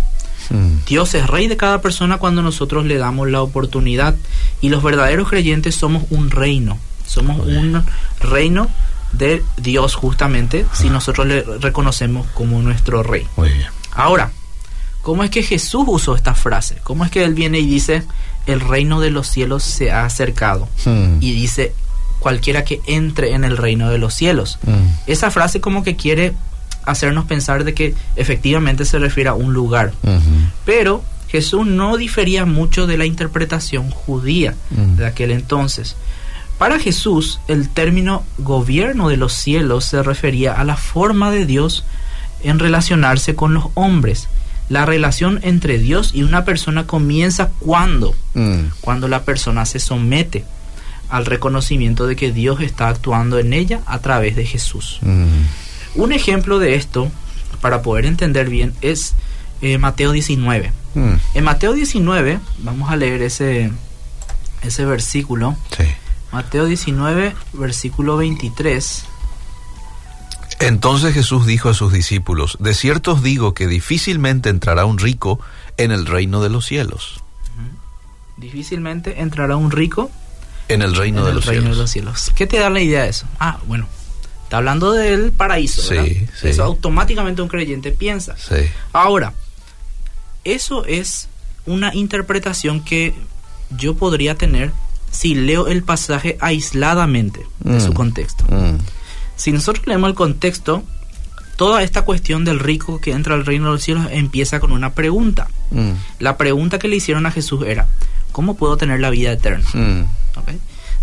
Mm. 0.50 0.84
Dios 0.86 1.14
es 1.14 1.26
rey 1.26 1.48
de 1.48 1.56
cada 1.56 1.80
persona 1.80 2.18
cuando 2.18 2.42
nosotros 2.42 2.84
le 2.84 2.98
damos 2.98 3.30
la 3.30 3.42
oportunidad 3.42 4.16
y 4.60 4.68
los 4.68 4.82
verdaderos 4.82 5.28
creyentes 5.28 5.76
somos 5.76 6.04
un 6.10 6.30
reino, 6.30 6.78
somos 7.06 7.38
un 7.46 7.84
reino 8.20 8.68
de 9.12 9.42
Dios 9.56 9.94
justamente 9.94 10.66
si 10.72 10.90
nosotros 10.90 11.26
le 11.26 11.42
reconocemos 11.42 12.26
como 12.34 12.60
nuestro 12.62 13.02
rey. 13.02 13.26
Ahora, 13.92 14.30
¿cómo 15.02 15.24
es 15.24 15.30
que 15.30 15.42
Jesús 15.42 15.84
usó 15.86 16.14
esta 16.14 16.34
frase? 16.34 16.76
¿Cómo 16.82 17.04
es 17.04 17.10
que 17.10 17.24
él 17.24 17.34
viene 17.34 17.58
y 17.58 17.66
dice, 17.66 18.02
el 18.46 18.60
reino 18.60 19.00
de 19.00 19.10
los 19.10 19.26
cielos 19.26 19.62
se 19.62 19.90
ha 19.90 20.04
acercado? 20.04 20.68
Mm. 20.84 21.18
Y 21.20 21.32
dice, 21.32 21.72
cualquiera 22.18 22.64
que 22.64 22.80
entre 22.86 23.32
en 23.32 23.44
el 23.44 23.56
reino 23.56 23.88
de 23.88 23.98
los 23.98 24.14
cielos. 24.14 24.58
Mm. 24.66 24.86
Esa 25.06 25.30
frase 25.30 25.60
como 25.60 25.82
que 25.82 25.96
quiere 25.96 26.34
hacernos 26.84 27.24
pensar 27.24 27.64
de 27.64 27.74
que 27.74 27.94
efectivamente 28.14 28.84
se 28.84 28.98
refiere 28.98 29.28
a 29.28 29.34
un 29.34 29.52
lugar. 29.52 29.92
Pero 30.64 31.02
Jesús 31.28 31.66
no 31.66 31.96
difería 31.96 32.46
mucho 32.46 32.86
de 32.86 32.96
la 32.96 33.04
interpretación 33.04 33.90
judía 33.90 34.54
de 34.70 35.04
aquel 35.04 35.32
entonces. 35.32 35.96
Para 36.58 36.78
Jesús, 36.78 37.38
el 37.48 37.68
término 37.68 38.24
gobierno 38.38 39.08
de 39.08 39.18
los 39.18 39.34
cielos 39.34 39.84
se 39.84 40.02
refería 40.02 40.54
a 40.54 40.64
la 40.64 40.76
forma 40.76 41.30
de 41.30 41.44
Dios 41.44 41.84
en 42.42 42.58
relacionarse 42.58 43.34
con 43.34 43.52
los 43.52 43.66
hombres. 43.74 44.28
La 44.68 44.86
relación 44.86 45.38
entre 45.42 45.78
Dios 45.78 46.12
y 46.14 46.22
una 46.22 46.44
persona 46.44 46.86
comienza 46.86 47.50
cuando, 47.58 48.14
mm. 48.34 48.60
cuando 48.80 49.06
la 49.06 49.22
persona 49.22 49.66
se 49.66 49.78
somete 49.78 50.44
al 51.08 51.26
reconocimiento 51.26 52.06
de 52.06 52.16
que 52.16 52.32
Dios 52.32 52.60
está 52.60 52.88
actuando 52.88 53.38
en 53.38 53.52
ella 53.52 53.80
a 53.86 54.00
través 54.00 54.34
de 54.34 54.46
Jesús. 54.46 54.98
Mm. 55.02 56.00
Un 56.00 56.12
ejemplo 56.12 56.58
de 56.58 56.74
esto, 56.74 57.10
para 57.60 57.82
poder 57.82 58.06
entender 58.06 58.48
bien, 58.48 58.72
es 58.80 59.14
eh, 59.60 59.76
Mateo 59.76 60.12
19. 60.12 60.72
Mm. 60.94 61.14
En 61.34 61.44
Mateo 61.44 61.74
19, 61.74 62.40
vamos 62.58 62.90
a 62.90 62.96
leer 62.96 63.22
ese, 63.22 63.70
ese 64.62 64.84
versículo. 64.86 65.54
Sí. 65.76 65.84
Mateo 66.36 66.66
19, 66.66 67.34
versículo 67.54 68.18
23. 68.18 69.04
Entonces 70.60 71.14
Jesús 71.14 71.46
dijo 71.46 71.70
a 71.70 71.74
sus 71.74 71.94
discípulos, 71.94 72.58
de 72.60 72.74
cierto 72.74 73.12
os 73.12 73.22
digo 73.22 73.54
que 73.54 73.66
difícilmente 73.66 74.50
entrará 74.50 74.84
un 74.84 74.98
rico 74.98 75.40
en 75.78 75.92
el 75.92 76.04
reino 76.04 76.42
de 76.42 76.50
los 76.50 76.66
cielos. 76.66 77.22
Difícilmente 78.36 79.22
entrará 79.22 79.56
un 79.56 79.70
rico 79.70 80.10
en 80.68 80.82
el 80.82 80.94
reino, 80.94 81.24
de, 81.24 81.32
los 81.32 81.46
reino 81.46 81.70
de 81.70 81.76
los 81.76 81.90
cielos. 81.90 82.30
¿Qué 82.34 82.46
te 82.46 82.58
da 82.58 82.68
la 82.68 82.82
idea 82.82 83.04
de 83.04 83.08
eso? 83.08 83.26
Ah, 83.40 83.58
bueno, 83.66 83.88
Está 84.44 84.58
hablando 84.58 84.92
del 84.92 85.32
paraíso. 85.32 85.80
Sí, 85.80 86.26
Eso 86.42 86.64
automáticamente 86.64 87.40
un 87.40 87.48
creyente 87.48 87.92
piensa. 87.92 88.36
Sí. 88.36 88.68
Ahora, 88.92 89.32
eso 90.44 90.84
es 90.84 91.28
una 91.64 91.94
interpretación 91.94 92.84
que 92.84 93.14
yo 93.70 93.94
podría 93.94 94.34
tener 94.34 94.74
si 95.16 95.34
leo 95.34 95.66
el 95.66 95.82
pasaje 95.82 96.36
aisladamente 96.40 97.46
de 97.60 97.80
su 97.80 97.92
mm. 97.92 97.94
contexto. 97.94 98.44
Mm. 98.48 98.78
Si 99.36 99.52
nosotros 99.52 99.86
leemos 99.86 100.10
el 100.10 100.14
contexto, 100.14 100.84
toda 101.56 101.82
esta 101.82 102.02
cuestión 102.02 102.44
del 102.44 102.58
rico 102.58 103.00
que 103.00 103.12
entra 103.12 103.34
al 103.34 103.46
reino 103.46 103.66
de 103.66 103.72
los 103.72 103.82
cielos 103.82 104.06
empieza 104.10 104.60
con 104.60 104.72
una 104.72 104.92
pregunta. 104.92 105.48
Mm. 105.70 105.92
La 106.18 106.36
pregunta 106.36 106.78
que 106.78 106.88
le 106.88 106.96
hicieron 106.96 107.26
a 107.26 107.30
Jesús 107.30 107.64
era, 107.66 107.88
¿cómo 108.32 108.56
puedo 108.56 108.76
tener 108.76 109.00
la 109.00 109.10
vida 109.10 109.32
eterna? 109.32 109.66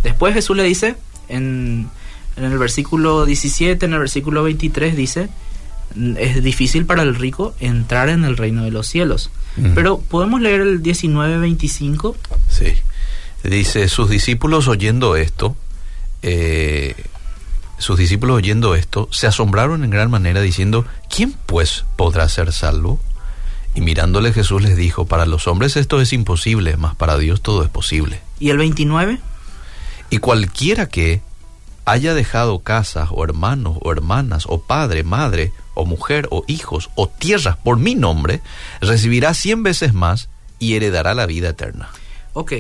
Después 0.04 0.34
Jesús 0.34 0.58
le 0.58 0.64
dice 0.64 0.96
en 1.30 1.90
en 2.36 2.46
el 2.46 2.58
versículo 2.58 3.26
17, 3.26 3.86
en 3.86 3.94
el 3.94 4.00
versículo 4.00 4.44
23 4.44 4.96
dice, 4.96 5.30
es 6.18 6.44
difícil 6.44 6.86
para 6.86 7.04
el 7.04 7.16
rico 7.16 7.54
entrar 7.60 8.10
en 8.10 8.26
el 8.26 8.38
reino 8.38 8.64
de 8.64 8.72
los 8.72 8.88
cielos. 8.88 9.30
Pero 9.76 10.00
podemos 10.00 10.42
leer 10.42 10.62
el 10.62 10.82
19-25. 10.82 12.16
Sí. 12.50 12.74
Dice, 13.44 13.90
sus 13.90 14.10
discípulos 14.10 14.68
oyendo 14.68 15.16
esto, 15.16 15.56
eh, 16.22 16.96
sus 17.78 17.98
discípulos 17.98 18.38
oyendo 18.38 18.76
esto, 18.76 19.10
se 19.12 19.28
asombraron 19.28 19.84
en 19.84 19.90
gran 19.90 20.10
manera 20.10 20.42
diciendo, 20.42 20.86
¿quién 21.10 21.34
pues 21.46 21.86
podrá 21.98 22.30
ser 22.30 22.54
salvo? 22.54 23.00
Y 23.76 23.82
mirándole 23.82 24.32
Jesús 24.32 24.62
les 24.62 24.78
dijo, 24.78 25.06
para 25.06 25.26
los 25.26 25.48
hombres 25.48 25.76
esto 25.76 26.00
es 26.00 26.14
imposible, 26.14 26.78
mas 26.78 26.96
para 26.96 27.18
Dios 27.18 27.42
todo 27.42 27.64
es 27.64 27.70
posible. 27.70 28.22
¿Y 28.40 28.52
el 28.52 28.58
29? 28.58 29.20
Y 30.10 30.18
cualquiera 30.20 30.88
que 30.88 31.22
haya 31.86 32.14
dejado 32.14 32.60
casas 32.60 33.10
o 33.12 33.24
hermanos 33.24 33.78
o 33.82 33.92
hermanas 33.92 34.46
o 34.48 34.62
padre, 34.62 35.04
madre 35.04 35.52
o 35.74 35.86
mujer 35.86 36.28
o 36.32 36.46
hijos 36.48 36.90
o 36.96 37.10
tierras 37.10 37.58
por 37.58 37.78
mi 37.78 37.96
nombre, 37.96 38.42
recibirá 38.80 39.34
cien 39.34 39.64
veces 39.64 39.94
más 39.94 40.30
y 40.60 40.76
heredará 40.76 41.14
la 41.14 41.26
vida 41.26 41.50
eterna. 41.50 41.90
Ok, 42.34 42.54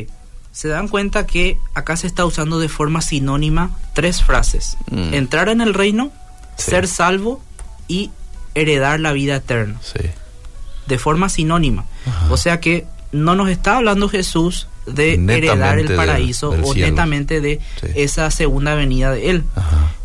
se 0.53 0.67
dan 0.67 0.87
cuenta 0.87 1.25
que 1.25 1.59
acá 1.73 1.97
se 1.97 2.07
está 2.07 2.23
usando 2.25 2.59
de 2.59 2.69
forma 2.69 3.01
sinónima 3.01 3.71
tres 3.93 4.23
frases. 4.23 4.77
Mm. 4.89 5.13
Entrar 5.15 5.49
en 5.49 5.59
el 5.59 5.73
reino, 5.73 6.11
ser 6.55 6.87
salvo 6.87 7.41
y 7.87 8.11
heredar 8.53 8.99
la 8.99 9.11
vida 9.13 9.35
eterna. 9.35 9.79
Sí. 9.81 10.07
De 10.85 10.99
forma 10.99 11.27
sinónima. 11.27 11.85
O 12.29 12.37
sea 12.37 12.59
que 12.59 12.85
no 13.11 13.35
nos 13.35 13.49
está 13.49 13.77
hablando 13.77 14.09
Jesús 14.09 14.67
de 14.85 15.13
heredar 15.13 15.79
el 15.79 15.95
paraíso 15.95 16.49
o 16.49 16.75
netamente 16.75 17.41
de 17.41 17.59
esa 17.95 18.29
segunda 18.29 18.75
venida 18.75 19.11
de 19.11 19.31
Él. 19.31 19.43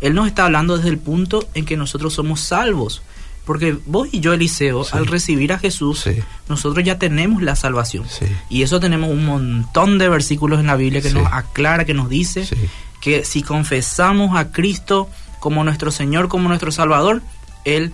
Él 0.01 0.15
nos 0.15 0.27
está 0.27 0.45
hablando 0.45 0.77
desde 0.77 0.89
el 0.89 0.97
punto 0.97 1.47
en 1.53 1.65
que 1.65 1.77
nosotros 1.77 2.13
somos 2.13 2.39
salvos. 2.39 3.03
Porque 3.45 3.77
vos 3.85 4.09
y 4.11 4.19
yo, 4.19 4.33
Eliseo, 4.33 4.85
al 4.91 5.07
recibir 5.07 5.53
a 5.53 5.59
Jesús, 5.59 6.07
nosotros 6.47 6.85
ya 6.85 6.99
tenemos 6.99 7.41
la 7.41 7.55
salvación. 7.55 8.05
Y 8.49 8.61
eso 8.63 8.79
tenemos 8.79 9.09
un 9.09 9.25
montón 9.25 9.97
de 9.97 10.07
versículos 10.09 10.59
en 10.59 10.67
la 10.67 10.75
Biblia 10.75 11.01
que 11.01 11.11
nos 11.11 11.27
aclara, 11.31 11.85
que 11.85 11.93
nos 11.93 12.09
dice 12.09 12.47
que 13.01 13.25
si 13.25 13.41
confesamos 13.41 14.37
a 14.37 14.51
Cristo 14.51 15.09
como 15.39 15.63
nuestro 15.63 15.91
Señor, 15.91 16.27
como 16.27 16.47
nuestro 16.47 16.71
Salvador, 16.71 17.21
Él 17.65 17.93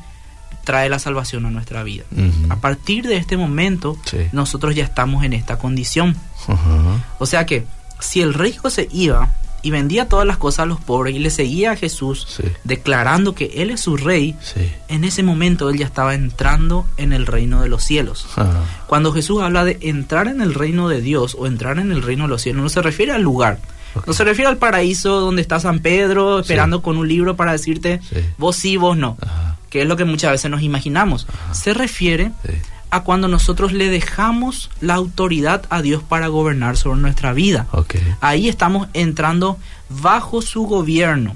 trae 0.65 0.89
la 0.89 0.99
salvación 0.99 1.45
a 1.45 1.51
nuestra 1.51 1.83
vida. 1.83 2.03
A 2.49 2.57
partir 2.57 3.07
de 3.07 3.17
este 3.17 3.37
momento, 3.37 3.97
nosotros 4.33 4.75
ya 4.75 4.83
estamos 4.83 5.23
en 5.23 5.33
esta 5.33 5.57
condición. 5.57 6.17
O 7.19 7.25
sea 7.25 7.45
que, 7.45 7.65
si 7.99 8.21
el 8.21 8.33
rico 8.33 8.69
se 8.69 8.89
iba 8.91 9.31
y 9.65 9.71
vendía 9.71 10.07
todas 10.07 10.27
las 10.27 10.37
cosas 10.37 10.59
a 10.59 10.65
los 10.67 10.79
pobres 10.79 11.15
y 11.15 11.19
le 11.19 11.31
seguía 11.31 11.71
a 11.71 11.75
Jesús, 11.75 12.39
declarando 12.63 13.33
que 13.33 13.45
Él 13.55 13.71
es 13.71 13.81
su 13.81 13.97
rey, 13.97 14.35
en 14.89 15.03
ese 15.03 15.23
momento 15.23 15.71
Él 15.71 15.79
ya 15.79 15.87
estaba 15.87 16.13
entrando 16.13 16.85
en 16.97 17.13
el 17.13 17.25
reino 17.25 17.63
de 17.63 17.69
los 17.69 17.83
cielos. 17.83 18.27
Cuando 18.85 19.11
Jesús 19.11 19.41
habla 19.41 19.65
de 19.65 19.79
entrar 19.81 20.27
en 20.27 20.41
el 20.41 20.53
reino 20.53 20.87
de 20.87 21.01
Dios 21.01 21.35
o 21.39 21.47
entrar 21.47 21.79
en 21.79 21.91
el 21.91 22.03
reino 22.03 22.25
de 22.25 22.29
los 22.29 22.43
cielos, 22.43 22.61
no 22.61 22.69
se 22.69 22.83
refiere 22.83 23.11
al 23.11 23.23
lugar. 23.23 23.57
No 24.05 24.13
se 24.13 24.23
refiere 24.23 24.49
al 24.49 24.57
paraíso 24.57 25.19
donde 25.19 25.41
está 25.41 25.59
San 25.59 25.79
Pedro 25.79 26.41
esperando 26.41 26.83
con 26.83 26.97
un 26.97 27.07
libro 27.07 27.35
para 27.35 27.53
decirte 27.53 28.01
vos 28.37 28.55
sí, 28.55 28.77
vos 28.77 28.95
no 28.95 29.17
que 29.71 29.81
es 29.81 29.87
lo 29.89 29.97
que 29.97 30.05
muchas 30.05 30.31
veces 30.31 30.49
nos 30.49 30.61
imaginamos. 30.61 31.27
Se 31.51 31.73
refiere 31.73 32.31
a 32.89 33.03
cuando 33.03 33.27
nosotros 33.27 33.73
le 33.73 33.89
dejamos 33.89 34.69
la 34.81 34.95
autoridad 34.95 35.65
a 35.69 35.81
Dios 35.81 36.03
para 36.03 36.27
gobernar 36.27 36.77
sobre 36.77 36.99
nuestra 36.99 37.33
vida. 37.33 37.67
Ahí 38.21 38.47
estamos 38.47 38.87
entrando 38.93 39.57
bajo 39.89 40.41
su 40.41 40.63
gobierno, 40.63 41.33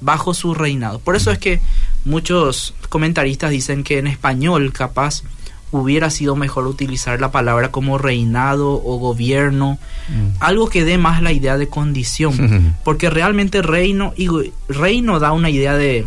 bajo 0.00 0.34
su 0.34 0.54
reinado. 0.54 0.98
Por 0.98 1.16
eso 1.16 1.30
es 1.30 1.38
que 1.38 1.60
muchos 2.04 2.74
comentaristas 2.88 3.50
dicen 3.50 3.84
que 3.84 3.98
en 3.98 4.06
español 4.06 4.72
capaz 4.72 5.22
hubiera 5.70 6.10
sido 6.10 6.36
mejor 6.36 6.66
utilizar 6.66 7.18
la 7.20 7.30
palabra 7.30 7.70
como 7.70 7.96
reinado 7.96 8.74
o 8.84 8.98
gobierno, 8.98 9.78
mm. 10.08 10.36
algo 10.40 10.68
que 10.68 10.84
dé 10.84 10.98
más 10.98 11.22
la 11.22 11.32
idea 11.32 11.56
de 11.56 11.68
condición, 11.68 12.76
porque 12.84 13.08
realmente 13.08 13.62
reino 13.62 14.12
y 14.16 14.28
reino 14.68 15.18
da 15.18 15.32
una 15.32 15.48
idea 15.48 15.74
de 15.74 16.06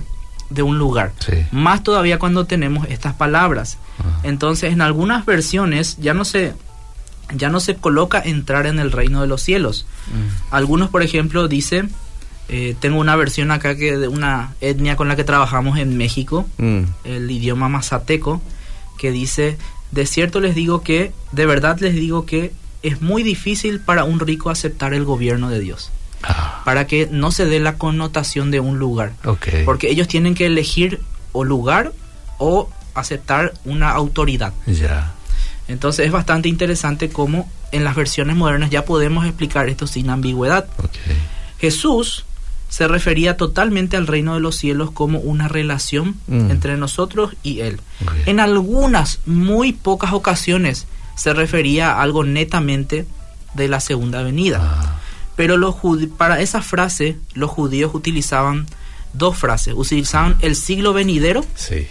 de 0.49 0.63
un 0.63 0.77
lugar. 0.77 1.11
Más 1.51 1.83
todavía 1.83 2.19
cuando 2.19 2.45
tenemos 2.45 2.87
estas 2.89 3.13
palabras. 3.13 3.77
Ah. 3.99 4.19
Entonces, 4.23 4.73
en 4.73 4.81
algunas 4.81 5.25
versiones 5.25 5.97
ya 5.99 6.13
no 6.13 6.25
se 6.25 6.53
ya 7.33 7.49
no 7.49 7.59
se 7.59 7.75
coloca 7.75 8.21
entrar 8.23 8.67
en 8.67 8.79
el 8.79 8.91
reino 8.91 9.21
de 9.21 9.27
los 9.27 9.41
cielos. 9.41 9.87
Mm. 10.07 10.53
Algunos, 10.53 10.89
por 10.89 11.01
ejemplo, 11.01 11.47
dicen, 11.47 11.89
eh, 12.49 12.75
tengo 12.79 12.99
una 12.99 13.15
versión 13.15 13.49
acá 13.49 13.75
que 13.75 13.97
de 13.97 14.07
una 14.07 14.53
etnia 14.61 14.95
con 14.95 15.07
la 15.07 15.15
que 15.15 15.23
trabajamos 15.23 15.79
en 15.79 15.97
México, 15.97 16.47
mm. 16.57 16.81
el 17.03 17.31
idioma 17.31 17.67
mazateco, 17.67 18.41
que 18.99 19.11
dice, 19.11 19.57
de 19.91 20.05
cierto 20.05 20.39
les 20.39 20.53
digo 20.53 20.83
que, 20.83 21.13
de 21.31 21.45
verdad 21.47 21.79
les 21.79 21.95
digo 21.95 22.27
que 22.27 22.53
es 22.83 23.01
muy 23.01 23.23
difícil 23.23 23.79
para 23.79 24.03
un 24.03 24.19
rico 24.19 24.51
aceptar 24.51 24.93
el 24.93 25.03
gobierno 25.03 25.49
de 25.49 25.59
Dios. 25.59 25.91
Ah. 26.27 26.63
para 26.65 26.87
que 26.87 27.07
no 27.11 27.31
se 27.31 27.45
dé 27.45 27.59
la 27.59 27.77
connotación 27.77 28.49
de 28.49 28.59
un 28.59 28.79
lugar. 28.79 29.13
Porque 29.63 29.89
ellos 29.89 30.07
tienen 30.07 30.33
que 30.33 30.47
elegir 30.47 31.01
o 31.33 31.43
lugar 31.43 31.93
o 32.39 32.69
aceptar 32.95 33.53
una 33.65 33.91
autoridad. 33.91 34.53
Ya. 34.65 35.13
Entonces 35.67 36.05
es 36.05 36.11
bastante 36.11 36.49
interesante 36.49 37.09
cómo 37.09 37.49
en 37.71 37.83
las 37.83 37.95
versiones 37.95 38.35
modernas 38.35 38.69
ya 38.69 38.85
podemos 38.85 39.25
explicar 39.25 39.69
esto 39.69 39.87
sin 39.87 40.09
ambigüedad. 40.09 40.65
Jesús 41.59 42.25
se 42.69 42.87
refería 42.87 43.37
totalmente 43.37 43.95
al 43.97 44.07
reino 44.07 44.33
de 44.33 44.39
los 44.39 44.55
cielos 44.57 44.91
como 44.91 45.19
una 45.19 45.47
relación 45.47 46.15
mm. 46.27 46.51
entre 46.51 46.77
nosotros 46.77 47.35
y 47.43 47.61
Él. 47.61 47.79
En 48.25 48.39
algunas, 48.39 49.19
muy 49.25 49.71
pocas 49.71 50.13
ocasiones, 50.13 50.87
se 51.15 51.33
refería 51.33 51.91
a 51.91 52.01
algo 52.01 52.23
netamente 52.23 53.05
de 53.53 53.67
la 53.67 53.79
segunda 53.79 54.21
venida. 54.23 54.59
Ah. 54.61 54.99
Pero 55.35 55.57
los 55.57 55.75
para 56.17 56.41
esa 56.41 56.61
frase 56.61 57.17
los 57.33 57.49
judíos 57.49 57.91
utilizaban 57.93 58.67
dos 59.13 59.37
frases. 59.37 59.73
Utilizaban 59.75 60.37
el 60.41 60.55
siglo 60.55 60.93
venidero, 60.93 61.45
sí. 61.55 61.87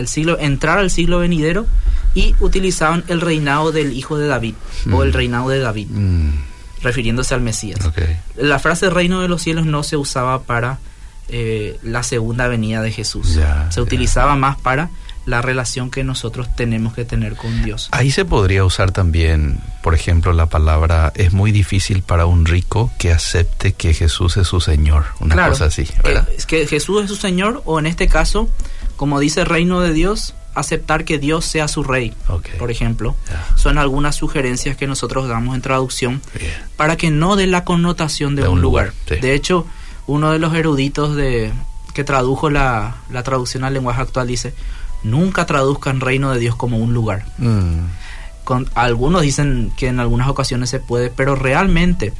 El 0.00 0.08
siglo 0.08 0.38
entrar 0.38 0.78
al 0.78 0.90
siglo 0.90 1.18
venidero 1.18 1.66
y 2.14 2.34
utilizaban 2.40 3.04
el 3.08 3.20
reinado 3.20 3.72
del 3.72 3.92
hijo 3.92 4.18
de 4.18 4.26
David 4.26 4.54
o 4.92 5.02
el 5.02 5.10
mm. 5.10 5.14
reinado 5.14 5.48
de 5.48 5.60
David, 5.60 5.88
mm. 5.90 6.30
refiriéndose 6.82 7.34
al 7.34 7.40
Mesías. 7.40 7.78
La 8.36 8.58
frase 8.58 8.90
reino 8.90 9.20
de 9.20 9.28
los 9.28 9.42
cielos 9.42 9.66
no 9.66 9.82
se 9.82 9.96
usaba 9.96 10.42
para 10.42 10.78
eh, 11.28 11.78
la 11.82 12.02
segunda 12.02 12.48
venida 12.48 12.82
de 12.82 12.90
Jesús. 12.90 13.38
se 13.68 13.80
utilizaba 13.80 14.34
más 14.34 14.58
para 14.58 14.90
la 15.26 15.42
relación 15.42 15.90
que 15.90 16.02
nosotros 16.02 16.48
tenemos 16.56 16.94
que 16.94 17.04
tener 17.04 17.36
con 17.36 17.62
Dios. 17.62 17.88
Ahí 17.92 18.10
se 18.10 18.24
podría 18.24 18.64
usar 18.64 18.90
también, 18.90 19.60
por 19.82 19.94
ejemplo, 19.94 20.32
la 20.32 20.46
palabra 20.46 21.12
es 21.14 21.32
muy 21.32 21.52
difícil 21.52 22.02
para 22.02 22.26
un 22.26 22.46
rico 22.46 22.90
que 22.98 23.12
acepte 23.12 23.72
que 23.72 23.94
Jesús 23.94 24.36
es 24.36 24.48
su 24.48 24.60
Señor, 24.60 25.04
una 25.20 25.48
cosa 25.48 25.66
así, 25.66 25.86
¿verdad? 26.02 26.28
es 26.36 26.46
que 26.46 26.66
Jesús 26.66 27.04
es 27.04 27.08
su 27.08 27.16
Señor 27.16 27.62
o 27.64 27.78
en 27.78 27.86
este 27.86 28.08
caso, 28.08 28.48
como 29.00 29.18
dice 29.18 29.46
reino 29.46 29.80
de 29.80 29.94
Dios, 29.94 30.34
aceptar 30.54 31.06
que 31.06 31.18
Dios 31.18 31.46
sea 31.46 31.68
su 31.68 31.82
rey, 31.82 32.12
por 32.58 32.70
ejemplo. 32.70 33.16
Son 33.56 33.78
algunas 33.78 34.14
sugerencias 34.14 34.76
que 34.76 34.86
nosotros 34.86 35.26
damos 35.26 35.54
en 35.54 35.62
traducción 35.62 36.20
para 36.76 36.98
que 36.98 37.10
no 37.10 37.34
dé 37.34 37.46
la 37.46 37.64
connotación 37.64 38.36
de, 38.36 38.46
un, 38.46 38.60
lugar. 38.60 38.92
De 39.08 39.32
hecho, 39.32 39.66
uno 40.06 40.32
de 40.32 40.38
los 40.38 40.54
eruditos 40.54 41.16
de 41.16 41.50
que 41.94 42.04
tradujo 42.04 42.50
la, 42.50 42.96
la 43.10 43.22
traducción 43.22 43.64
al 43.64 43.72
lenguaje 43.72 44.02
actual 44.02 44.28
dice, 44.28 44.52
nunca 45.02 45.46
traduzcan 45.46 46.00
reino 46.00 46.30
de 46.30 46.38
Dios 46.38 46.54
como 46.54 46.76
un 46.76 46.92
lugar. 46.92 47.24
Mm. 47.38 47.78
Con, 48.44 48.68
algunos 48.74 49.22
dicen 49.22 49.72
que 49.78 49.86
en 49.86 49.98
algunas 49.98 50.28
ocasiones 50.28 50.68
se 50.68 50.78
puede, 50.78 51.08
pero 51.08 51.36
realmente 51.36 52.12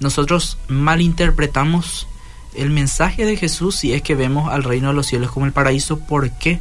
nosotros 0.00 0.58
malinterpretamos 0.68 2.06
el 2.54 2.70
mensaje 2.70 3.24
de 3.24 3.36
Jesús 3.36 3.76
si 3.76 3.92
es 3.92 4.02
que 4.02 4.14
vemos 4.14 4.52
al 4.52 4.64
reino 4.64 4.88
de 4.88 4.94
los 4.94 5.06
cielos 5.06 5.30
como 5.30 5.46
el 5.46 5.52
paraíso. 5.52 5.98
¿Por 5.98 6.30
qué? 6.30 6.60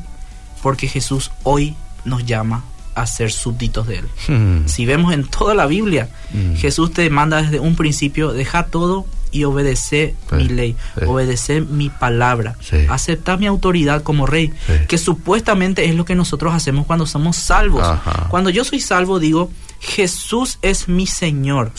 Porque 0.61 0.87
Jesús 0.87 1.31
hoy 1.43 1.75
nos 2.05 2.25
llama 2.25 2.63
a 2.95 3.07
ser 3.07 3.31
súbditos 3.31 3.87
de 3.87 3.99
Él. 3.99 4.05
Mm. 4.27 4.67
Si 4.67 4.85
vemos 4.85 5.13
en 5.13 5.25
toda 5.25 5.53
la 5.53 5.65
Biblia, 5.65 6.09
mm. 6.33 6.55
Jesús 6.55 6.93
te 6.93 7.09
manda 7.09 7.41
desde 7.41 7.59
un 7.59 7.75
principio, 7.75 8.33
deja 8.33 8.63
todo 8.63 9.05
y 9.31 9.43
obedece 9.43 10.15
mi 10.31 10.47
ley, 10.47 10.75
obedece 11.05 11.61
mi 11.61 11.89
palabra, 11.89 12.55
acepta 12.89 13.37
mi 13.37 13.45
autoridad 13.45 14.01
como 14.01 14.25
rey, 14.25 14.51
que 14.87 14.97
supuestamente 14.97 15.85
es 15.85 15.93
lo 15.93 16.03
que 16.03 16.15
nosotros 16.15 16.53
hacemos 16.53 16.87
cuando 16.87 17.05
somos 17.05 17.35
salvos. 17.35 17.85
Cuando 18.29 18.49
yo 18.49 18.63
soy 18.63 18.79
salvo 18.79 19.19
digo, 19.19 19.51
Jesús 19.79 20.57
es 20.61 20.87
mi 20.87 21.05
Señor. 21.05 21.71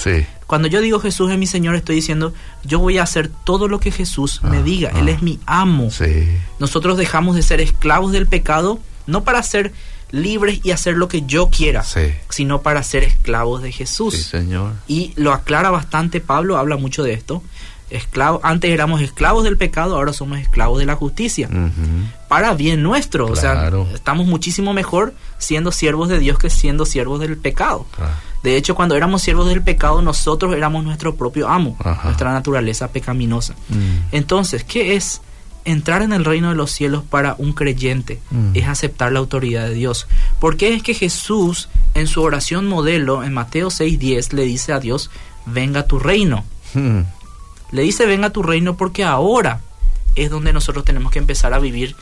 Cuando 0.50 0.66
yo 0.66 0.80
digo 0.80 0.98
Jesús 0.98 1.30
es 1.30 1.38
mi 1.38 1.46
Señor, 1.46 1.76
estoy 1.76 1.94
diciendo, 1.94 2.34
yo 2.64 2.80
voy 2.80 2.98
a 2.98 3.04
hacer 3.04 3.30
todo 3.44 3.68
lo 3.68 3.78
que 3.78 3.92
Jesús 3.92 4.42
me 4.42 4.64
diga. 4.64 4.90
Él 4.90 5.08
es 5.08 5.22
mi 5.22 5.38
amo. 5.46 5.90
Nosotros 6.58 6.96
dejamos 6.96 7.36
de 7.36 7.42
ser 7.42 7.60
esclavos 7.60 8.10
del 8.10 8.26
pecado, 8.26 8.80
no 9.06 9.22
para 9.22 9.44
ser 9.44 9.72
libres 10.10 10.58
y 10.64 10.72
hacer 10.72 10.96
lo 10.96 11.06
que 11.06 11.22
yo 11.22 11.50
quiera, 11.50 11.84
sino 12.30 12.62
para 12.62 12.82
ser 12.82 13.04
esclavos 13.04 13.62
de 13.62 13.70
Jesús. 13.70 14.24
señor. 14.24 14.72
Y 14.88 15.12
lo 15.14 15.32
aclara 15.32 15.70
bastante 15.70 16.20
Pablo, 16.20 16.56
habla 16.58 16.76
mucho 16.76 17.04
de 17.04 17.12
esto. 17.12 17.44
Esclavo, 17.88 18.40
antes 18.42 18.72
éramos 18.72 19.02
esclavos 19.02 19.44
del 19.44 19.56
pecado, 19.56 19.94
ahora 19.94 20.12
somos 20.12 20.40
esclavos 20.40 20.80
de 20.80 20.86
la 20.86 20.96
justicia. 20.96 21.48
Para 22.28 22.54
bien 22.54 22.82
nuestro. 22.82 23.28
O 23.28 23.36
sea, 23.36 23.70
estamos 23.94 24.26
muchísimo 24.26 24.74
mejor 24.74 25.14
siendo 25.38 25.70
siervos 25.70 26.08
de 26.08 26.18
Dios 26.18 26.38
que 26.40 26.50
siendo 26.50 26.86
siervos 26.86 27.20
del 27.20 27.36
pecado. 27.36 27.86
De 28.42 28.56
hecho, 28.56 28.74
cuando 28.74 28.96
éramos 28.96 29.22
siervos 29.22 29.48
del 29.48 29.62
pecado, 29.62 30.00
nosotros 30.00 30.54
éramos 30.54 30.82
nuestro 30.84 31.14
propio 31.14 31.48
amo, 31.48 31.76
nuestra 32.04 32.32
naturaleza 32.32 32.88
pecaminosa. 32.88 33.54
Mm. 33.68 34.12
Entonces, 34.12 34.64
¿qué 34.64 34.96
es 34.96 35.20
entrar 35.64 36.02
en 36.02 36.12
el 36.12 36.24
reino 36.24 36.48
de 36.48 36.54
los 36.54 36.70
cielos 36.70 37.04
para 37.08 37.34
un 37.38 37.52
creyente 37.52 38.20
mm. 38.30 38.50
es 38.54 38.66
aceptar 38.66 39.12
la 39.12 39.18
autoridad 39.18 39.66
de 39.66 39.74
Dios. 39.74 40.06
Porque 40.38 40.74
es 40.74 40.82
que 40.82 40.94
Jesús 40.94 41.68
en 41.94 42.06
su 42.06 42.22
oración 42.22 42.66
modelo 42.66 43.22
en 43.24 43.32
Mateo 43.32 43.68
6:10 43.68 44.32
le 44.32 44.44
dice 44.44 44.72
a 44.72 44.80
Dios, 44.80 45.10
venga 45.46 45.86
tu 45.86 45.98
reino. 45.98 46.44
Mm. 46.74 47.00
Le 47.72 47.82
dice, 47.82 48.06
venga 48.06 48.30
tu 48.30 48.42
reino 48.42 48.76
porque 48.76 49.04
ahora 49.04 49.60
es 50.16 50.30
donde 50.30 50.52
nosotros 50.52 50.84
tenemos 50.84 51.12
que 51.12 51.18
empezar 51.18 51.54
a 51.54 51.58
vivir 51.58 51.94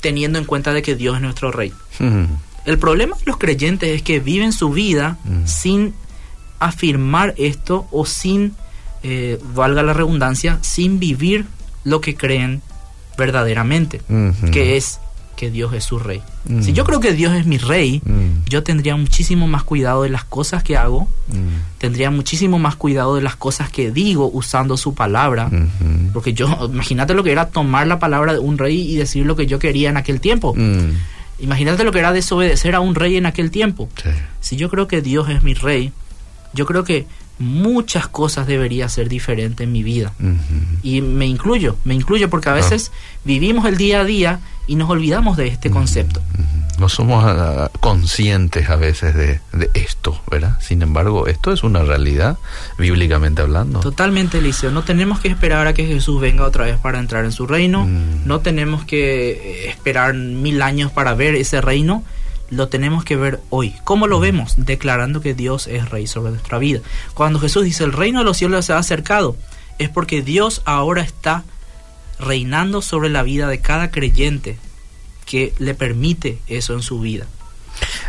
teniendo 0.00 0.38
en 0.38 0.44
cuenta 0.44 0.72
de 0.72 0.82
que 0.82 0.96
Dios 0.96 1.16
es 1.16 1.22
nuestro 1.22 1.52
rey. 1.52 1.72
El 2.66 2.78
problema 2.78 3.16
de 3.16 3.22
los 3.26 3.36
creyentes 3.36 3.90
es 3.90 4.02
que 4.02 4.20
viven 4.20 4.52
su 4.52 4.70
vida 4.70 5.18
sin 5.44 5.94
afirmar 6.58 7.34
esto 7.38 7.86
o 7.90 8.06
sin, 8.06 8.54
eh, 9.02 9.38
valga 9.54 9.82
la 9.82 9.92
redundancia, 9.92 10.58
sin 10.60 10.98
vivir 10.98 11.46
lo 11.84 12.00
que 12.00 12.14
creen 12.14 12.62
verdaderamente, 13.16 14.00
que 14.52 14.76
es 14.76 15.00
que 15.36 15.50
Dios 15.50 15.72
es 15.72 15.84
su 15.84 15.98
rey. 15.98 16.20
Si 16.60 16.74
yo 16.74 16.84
creo 16.84 17.00
que 17.00 17.14
Dios 17.14 17.34
es 17.34 17.46
mi 17.46 17.56
rey, 17.56 18.02
yo 18.46 18.62
tendría 18.62 18.96
muchísimo 18.96 19.46
más 19.46 19.62
cuidado 19.62 20.02
de 20.02 20.10
las 20.10 20.24
cosas 20.24 20.62
que 20.62 20.76
hago, 20.76 21.08
tendría 21.78 22.10
muchísimo 22.10 22.58
más 22.58 22.76
cuidado 22.76 23.14
de 23.14 23.22
las 23.22 23.36
cosas 23.36 23.70
que 23.70 23.90
digo 23.90 24.30
usando 24.30 24.76
su 24.76 24.94
palabra, 24.94 25.50
porque 26.12 26.34
yo, 26.34 26.46
imagínate 26.70 27.14
lo 27.14 27.24
que 27.24 27.32
era 27.32 27.48
tomar 27.48 27.86
la 27.86 27.98
palabra 27.98 28.34
de 28.34 28.38
un 28.38 28.58
rey 28.58 28.80
y 28.80 28.96
decir 28.96 29.24
lo 29.24 29.34
que 29.34 29.46
yo 29.46 29.58
quería 29.58 29.88
en 29.88 29.96
aquel 29.96 30.20
tiempo. 30.20 30.54
Imagínate 31.40 31.84
lo 31.84 31.92
que 31.92 31.98
era 31.98 32.12
desobedecer 32.12 32.74
a 32.74 32.80
un 32.80 32.94
rey 32.94 33.16
en 33.16 33.26
aquel 33.26 33.50
tiempo. 33.50 33.88
Si 34.40 34.56
yo 34.56 34.68
creo 34.70 34.88
que 34.88 35.00
Dios 35.00 35.28
es 35.28 35.42
mi 35.42 35.54
rey, 35.54 35.92
yo 36.52 36.66
creo 36.66 36.84
que 36.84 37.06
muchas 37.40 38.06
cosas 38.06 38.46
debería 38.46 38.88
ser 38.88 39.08
diferente 39.08 39.64
en 39.64 39.72
mi 39.72 39.82
vida. 39.82 40.12
Y 40.82 41.00
me 41.00 41.26
incluyo, 41.26 41.76
me 41.84 41.94
incluyo 41.94 42.30
porque 42.30 42.50
a 42.50 42.52
veces 42.52 42.92
vivimos 43.24 43.64
el 43.64 43.76
día 43.76 44.00
a 44.00 44.04
día 44.04 44.40
y 44.66 44.76
nos 44.76 44.90
olvidamos 44.90 45.36
de 45.36 45.48
este 45.48 45.70
concepto. 45.70 46.20
No 46.78 46.88
somos 46.88 47.24
ah, 47.26 47.70
conscientes 47.80 48.68
a 48.70 48.76
veces 48.76 49.14
de, 49.14 49.40
esto, 49.74 50.20
¿verdad? 50.30 50.58
Sin 50.60 50.82
embargo, 50.82 51.26
esto 51.26 51.52
es 51.52 51.62
una 51.62 51.82
realidad, 51.82 52.36
bíblicamente 52.78 53.42
hablando. 53.42 53.80
Totalmente, 53.80 54.38
Eliseo. 54.38 54.70
No 54.70 54.82
tenemos 54.82 55.18
que 55.20 55.28
esperar 55.28 55.66
a 55.66 55.74
que 55.74 55.86
Jesús 55.86 56.20
venga 56.20 56.44
otra 56.44 56.64
vez 56.64 56.78
para 56.78 56.98
entrar 56.98 57.24
en 57.24 57.32
su 57.32 57.46
reino. 57.46 57.88
No 58.24 58.40
tenemos 58.40 58.84
que 58.84 59.30
eh, 59.30 59.70
esperar 59.70 60.14
mil 60.14 60.62
años 60.62 60.92
para 60.92 61.14
ver 61.14 61.34
ese 61.34 61.60
reino 61.60 62.04
lo 62.50 62.68
tenemos 62.68 63.04
que 63.04 63.16
ver 63.16 63.40
hoy. 63.50 63.74
¿Cómo 63.84 64.06
lo 64.06 64.20
vemos? 64.20 64.54
Declarando 64.56 65.20
que 65.20 65.34
Dios 65.34 65.66
es 65.66 65.88
rey 65.88 66.06
sobre 66.06 66.32
nuestra 66.32 66.58
vida. 66.58 66.80
Cuando 67.14 67.38
Jesús 67.38 67.64
dice 67.64 67.84
el 67.84 67.92
reino 67.92 68.18
de 68.18 68.24
los 68.24 68.36
cielos 68.36 68.66
se 68.66 68.72
ha 68.72 68.78
acercado, 68.78 69.36
es 69.78 69.88
porque 69.88 70.22
Dios 70.22 70.62
ahora 70.64 71.02
está 71.02 71.44
reinando 72.18 72.82
sobre 72.82 73.08
la 73.08 73.22
vida 73.22 73.48
de 73.48 73.60
cada 73.60 73.90
creyente 73.90 74.58
que 75.24 75.54
le 75.58 75.74
permite 75.74 76.38
eso 76.48 76.74
en 76.74 76.82
su 76.82 77.00
vida. 77.00 77.26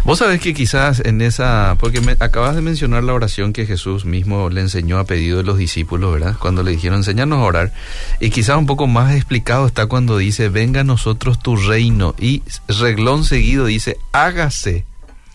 Vos 0.04 0.20
sabés 0.20 0.42
que 0.42 0.54
quizás 0.54 1.00
en 1.00 1.22
esa, 1.22 1.76
porque 1.80 2.02
me, 2.02 2.14
acabas 2.20 2.56
de 2.56 2.62
mencionar 2.62 3.04
la 3.04 3.14
oración 3.14 3.54
que 3.54 3.66
Jesús 3.66 4.06
mismo 4.06 4.50
le 4.50 4.62
enseñó 4.62 4.98
a 4.98 5.06
pedido 5.06 5.38
de 5.38 5.44
los 5.44 5.58
discípulos, 5.58 6.14
¿verdad? 6.14 6.36
Cuando 6.40 6.64
le 6.64 6.72
dijeron, 6.72 7.00
enseñarnos 7.00 7.40
a 7.40 7.44
orar. 7.44 7.74
Y 8.20 8.32
quizás 8.32 8.58
un 8.58 8.66
poco 8.66 8.88
más 8.88 9.16
explicado 9.16 9.68
está 9.68 9.86
cuando 9.86 10.18
dice, 10.18 10.50
venga 10.50 10.82
a 10.82 10.84
nosotros 10.84 11.40
tu 11.40 11.56
reino. 11.56 12.16
Y 12.20 12.44
reglón 12.68 13.24
seguido 13.24 13.66
dice, 13.66 13.98
hágase 14.12 14.86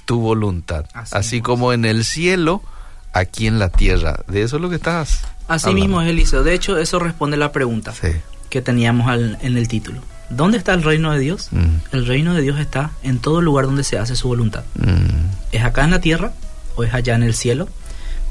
tu 0.05 0.21
voluntad. 0.21 0.87
Así, 0.93 1.41
como 1.41 1.73
en 1.73 1.85
el 1.85 2.05
cielo, 2.05 2.63
aquí 3.13 3.47
en 3.47 3.59
la 3.59 3.71
tierra. 3.71 4.21
De 4.27 4.43
eso 4.43 4.57
es 4.57 4.63
lo 4.63 4.69
que 4.69 4.77
estás. 4.77 5.23
Así 5.49 5.73
mismo 5.75 6.03
es, 6.03 6.09
Eliseo. 6.09 6.43
De 6.43 6.55
hecho, 6.55 6.79
eso 6.79 6.99
responde 6.99 7.37
la 7.37 7.53
pregunta 7.53 7.95
que 8.51 8.63
teníamos 8.63 9.13
en 9.41 9.57
el 9.57 9.69
título. 9.69 10.01
¿Dónde 10.31 10.59
está 10.59 10.75
el 10.75 10.83
reino 10.83 11.13
de 11.13 11.21
Dios? 11.21 11.49
Mm. 11.51 11.77
El 11.93 12.07
reino 12.07 12.35
de 12.35 12.43
Dios 12.43 12.59
está 12.59 12.91
en 13.03 13.19
todo 13.19 13.41
lugar 13.41 13.67
donde 13.67 13.85
se 13.85 13.99
hace 13.99 14.17
su 14.17 14.29
voluntad. 14.29 14.65
Mm. 14.75 15.53
¿Es 15.53 15.65
acá 15.65 15.85
en 15.85 15.91
la 15.91 16.01
tierra 16.01 16.33
o 16.75 16.85
es 16.85 16.93
allá 16.95 17.15
en 17.15 17.23
el 17.23 17.35
cielo? 17.35 17.69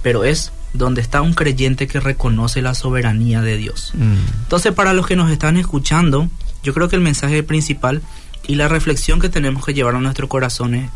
Pero 0.01 0.23
es 0.23 0.51
donde 0.73 1.01
está 1.01 1.21
un 1.21 1.33
creyente 1.33 1.87
que 1.87 1.99
reconoce 1.99 2.61
la 2.61 2.75
soberanía 2.75 3.41
de 3.41 3.57
Dios. 3.57 3.91
Mm. 3.95 4.43
Entonces, 4.43 4.73
para 4.73 4.93
los 4.93 5.07
que 5.07 5.15
nos 5.15 5.31
están 5.31 5.57
escuchando, 5.57 6.29
yo 6.63 6.73
creo 6.73 6.89
que 6.89 6.95
el 6.95 7.01
mensaje 7.01 7.43
principal 7.43 8.01
y 8.47 8.55
la 8.55 8.67
reflexión 8.67 9.19
que 9.19 9.29
tenemos 9.29 9.65
que 9.65 9.73
llevar 9.73 9.95
a 9.95 9.99
nuestro 9.99 10.27
corazón 10.29 10.75
es 10.75 10.89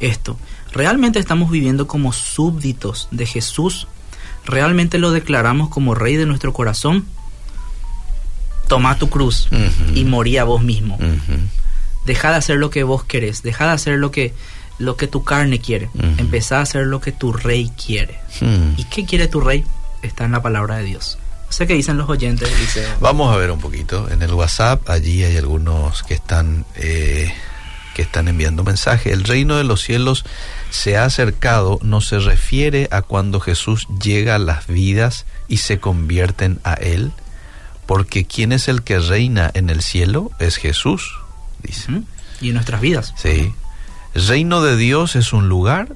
esto. 0.00 0.38
¿Realmente 0.72 1.18
estamos 1.18 1.50
viviendo 1.50 1.86
como 1.86 2.12
súbditos 2.12 3.08
de 3.10 3.26
Jesús? 3.26 3.88
¿Realmente 4.44 4.98
lo 4.98 5.10
declaramos 5.10 5.68
como 5.68 5.94
rey 5.94 6.16
de 6.16 6.26
nuestro 6.26 6.52
corazón? 6.52 7.06
Toma 8.66 8.98
tu 8.98 9.08
cruz 9.08 9.48
y 9.94 10.04
morí 10.04 10.38
a 10.38 10.44
vos 10.44 10.62
mismo. 10.62 10.98
Deja 12.04 12.30
de 12.30 12.36
hacer 12.36 12.56
lo 12.56 12.70
que 12.70 12.84
vos 12.84 13.04
querés, 13.04 13.42
deja 13.42 13.66
de 13.66 13.72
hacer 13.72 13.98
lo 13.98 14.10
que, 14.10 14.32
lo 14.78 14.96
que 14.96 15.06
tu 15.06 15.24
carne 15.24 15.58
quiere, 15.60 15.90
empezá 16.18 16.58
a 16.58 16.62
hacer 16.62 16.86
lo 16.86 17.00
que 17.00 17.12
tu 17.12 17.32
rey 17.32 17.70
quiere. 17.84 18.20
¿Y 18.76 18.84
qué 18.84 19.04
quiere 19.04 19.28
tu 19.28 19.40
rey? 19.40 19.64
Está 20.02 20.24
en 20.24 20.32
la 20.32 20.42
palabra 20.42 20.76
de 20.76 20.84
Dios. 20.84 21.18
No 21.46 21.52
sé 21.52 21.66
qué 21.66 21.74
dicen 21.74 21.96
los 21.96 22.08
oyentes 22.08 22.50
del 22.50 22.58
liceo. 22.58 22.88
Vamos 23.00 23.32
a 23.32 23.36
ver 23.36 23.50
un 23.52 23.60
poquito. 23.60 24.10
En 24.10 24.20
el 24.22 24.32
WhatsApp, 24.32 24.88
allí 24.90 25.22
hay 25.22 25.36
algunos 25.36 26.02
que 26.02 26.14
están, 26.14 26.64
eh, 26.74 27.32
que 27.94 28.02
están 28.02 28.26
enviando 28.26 28.64
mensaje. 28.64 29.12
El 29.12 29.22
reino 29.22 29.56
de 29.56 29.62
los 29.62 29.80
cielos 29.80 30.24
se 30.70 30.96
ha 30.96 31.04
acercado, 31.04 31.78
no 31.82 32.00
se 32.00 32.18
refiere 32.18 32.88
a 32.90 33.02
cuando 33.02 33.38
Jesús 33.38 33.86
llega 34.02 34.34
a 34.34 34.40
las 34.40 34.66
vidas 34.66 35.24
y 35.46 35.58
se 35.58 35.78
convierten 35.78 36.58
a 36.64 36.74
Él 36.74 37.12
porque 37.86 38.24
¿quién 38.24 38.52
es 38.52 38.68
el 38.68 38.82
que 38.82 38.98
reina 38.98 39.50
en 39.54 39.70
el 39.70 39.82
cielo? 39.82 40.30
Es 40.38 40.56
Jesús, 40.56 41.18
dice. 41.62 42.02
Y 42.40 42.48
en 42.48 42.54
nuestras 42.54 42.80
vidas. 42.80 43.14
Sí. 43.16 43.52
Reino 44.14 44.62
de 44.62 44.76
Dios 44.76 45.16
es 45.16 45.32
un 45.32 45.48
lugar, 45.48 45.88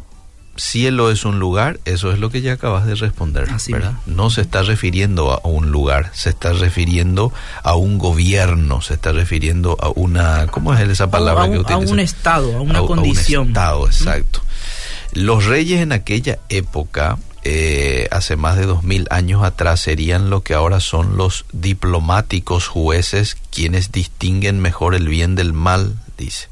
cielo 0.56 1.10
es 1.10 1.24
un 1.24 1.38
lugar, 1.38 1.80
eso 1.84 2.12
es 2.12 2.18
lo 2.18 2.30
que 2.30 2.42
ya 2.42 2.52
acabas 2.52 2.86
de 2.86 2.94
responder, 2.94 3.48
¿verdad? 3.68 3.94
No 4.06 4.30
se 4.30 4.42
está 4.42 4.62
refiriendo 4.62 5.32
a 5.32 5.48
un 5.48 5.70
lugar, 5.70 6.10
se 6.12 6.30
está 6.30 6.52
refiriendo 6.52 7.32
a 7.62 7.74
un 7.76 7.98
gobierno, 7.98 8.82
se 8.82 8.94
está 8.94 9.12
refiriendo 9.12 9.76
a 9.80 9.88
una, 9.88 10.46
¿cómo 10.48 10.74
es 10.74 10.88
esa 10.88 11.10
palabra 11.10 11.50
que 11.50 11.58
utiliza? 11.58 11.74
A 11.74 11.92
un 11.92 12.00
estado, 12.00 12.56
a 12.56 12.60
una 12.60 12.80
condición. 12.80 13.40
A 13.40 13.42
un 13.42 13.48
estado, 13.48 13.86
exacto. 13.86 14.42
Los 15.12 15.46
reyes 15.46 15.80
en 15.80 15.92
aquella 15.92 16.38
época 16.50 17.18
eh, 17.44 18.08
hace 18.10 18.36
más 18.36 18.56
de 18.56 18.66
dos 18.66 18.82
mil 18.82 19.06
años 19.10 19.42
atrás 19.42 19.80
serían 19.80 20.28
lo 20.28 20.42
que 20.42 20.54
ahora 20.54 20.80
son 20.80 21.16
los 21.16 21.46
diplomáticos 21.52 22.66
jueces 22.68 23.36
quienes 23.50 23.92
distinguen 23.92 24.60
mejor 24.60 24.94
el 24.94 25.08
bien 25.08 25.34
del 25.34 25.52
mal, 25.52 25.96
dice. 26.18 26.48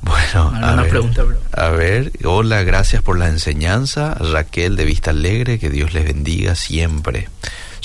Bueno, 0.00 0.52
a 0.62 0.74
ver, 0.76 0.88
pregunta, 0.90 1.24
a 1.52 1.68
ver, 1.68 2.12
hola, 2.24 2.62
gracias 2.62 3.02
por 3.02 3.18
la 3.18 3.28
enseñanza, 3.28 4.14
Raquel 4.14 4.76
de 4.76 4.84
Vista 4.84 5.10
Alegre, 5.10 5.58
que 5.58 5.70
Dios 5.70 5.94
les 5.94 6.04
bendiga 6.04 6.54
siempre. 6.54 7.28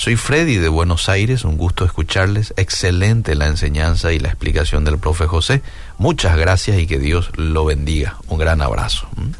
Soy 0.00 0.16
Freddy 0.16 0.56
de 0.56 0.70
Buenos 0.70 1.10
Aires, 1.10 1.44
un 1.44 1.58
gusto 1.58 1.84
escucharles. 1.84 2.54
Excelente 2.56 3.34
la 3.34 3.48
enseñanza 3.48 4.14
y 4.14 4.18
la 4.18 4.28
explicación 4.28 4.82
del 4.82 4.96
profe 4.96 5.26
José. 5.26 5.60
Muchas 5.98 6.38
gracias 6.38 6.78
y 6.78 6.86
que 6.86 6.98
Dios 6.98 7.30
lo 7.36 7.66
bendiga. 7.66 8.16
Un 8.26 8.38
gran 8.38 8.62
abrazo. 8.62 9.06
¿Mm? 9.16 9.32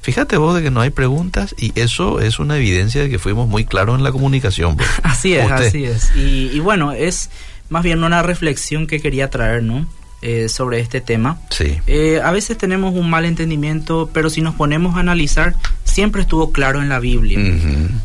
Fíjate 0.00 0.38
vos 0.38 0.56
de 0.56 0.62
que 0.62 0.70
no 0.70 0.80
hay 0.80 0.88
preguntas 0.88 1.54
y 1.58 1.78
eso 1.78 2.20
es 2.20 2.38
una 2.38 2.56
evidencia 2.56 3.02
de 3.02 3.10
que 3.10 3.18
fuimos 3.18 3.46
muy 3.46 3.66
claros 3.66 3.98
en 3.98 4.04
la 4.04 4.10
comunicación. 4.10 4.78
Pues. 4.78 4.88
Así 5.02 5.34
es, 5.34 5.50
así 5.50 5.84
es. 5.84 6.10
Y, 6.16 6.48
y 6.50 6.60
bueno, 6.60 6.92
es 6.92 7.28
más 7.68 7.82
bien 7.82 8.02
una 8.02 8.22
reflexión 8.22 8.86
que 8.86 9.02
quería 9.02 9.28
traer, 9.28 9.64
¿no? 9.64 9.86
Eh, 10.22 10.48
sobre 10.48 10.80
este 10.80 11.02
tema. 11.02 11.38
Sí. 11.50 11.78
Eh, 11.86 12.22
a 12.24 12.32
veces 12.32 12.56
tenemos 12.56 12.94
un 12.94 13.10
mal 13.10 13.26
entendimiento, 13.26 14.08
pero 14.14 14.30
si 14.30 14.40
nos 14.40 14.54
ponemos 14.54 14.96
a 14.96 15.00
analizar, 15.00 15.54
siempre 15.96 16.20
estuvo 16.20 16.52
claro 16.52 16.82
en 16.82 16.90
la 16.90 16.98
Biblia. 16.98 17.40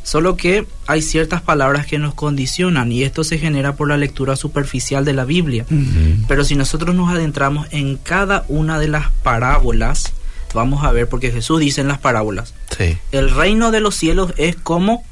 Solo 0.04 0.38
que 0.38 0.66
hay 0.88 1.02
ciertas 1.02 1.42
palabras 1.42 1.86
que 1.86 2.00
nos 2.00 2.14
condicionan 2.14 2.90
y 2.90 3.04
esto 3.04 3.26
se 3.26 3.38
genera 3.38 3.76
por 3.76 3.90
la 3.90 3.98
lectura 3.98 4.38
superficial 4.38 5.04
de 5.04 5.12
la 5.12 5.26
Biblia. 5.26 5.66
Pero 6.26 6.46
si 6.46 6.56
nosotros 6.56 6.96
nos 6.96 7.10
adentramos 7.10 7.68
en 7.72 7.98
cada 7.98 8.46
una 8.48 8.80
de 8.80 8.88
las 8.88 9.12
parábolas, 9.24 10.14
vamos 10.54 10.86
a 10.86 10.94
ver, 10.94 11.10
porque 11.10 11.32
Jesús 11.32 11.60
dice 11.60 11.82
en 11.82 11.90
las 11.90 11.98
parábolas, 11.98 12.54
sí. 12.78 12.98
el 13.12 13.30
reino 13.30 13.72
de 13.72 13.82
los 13.82 13.94
cielos 13.94 14.34
es 14.38 14.56
como 14.56 15.04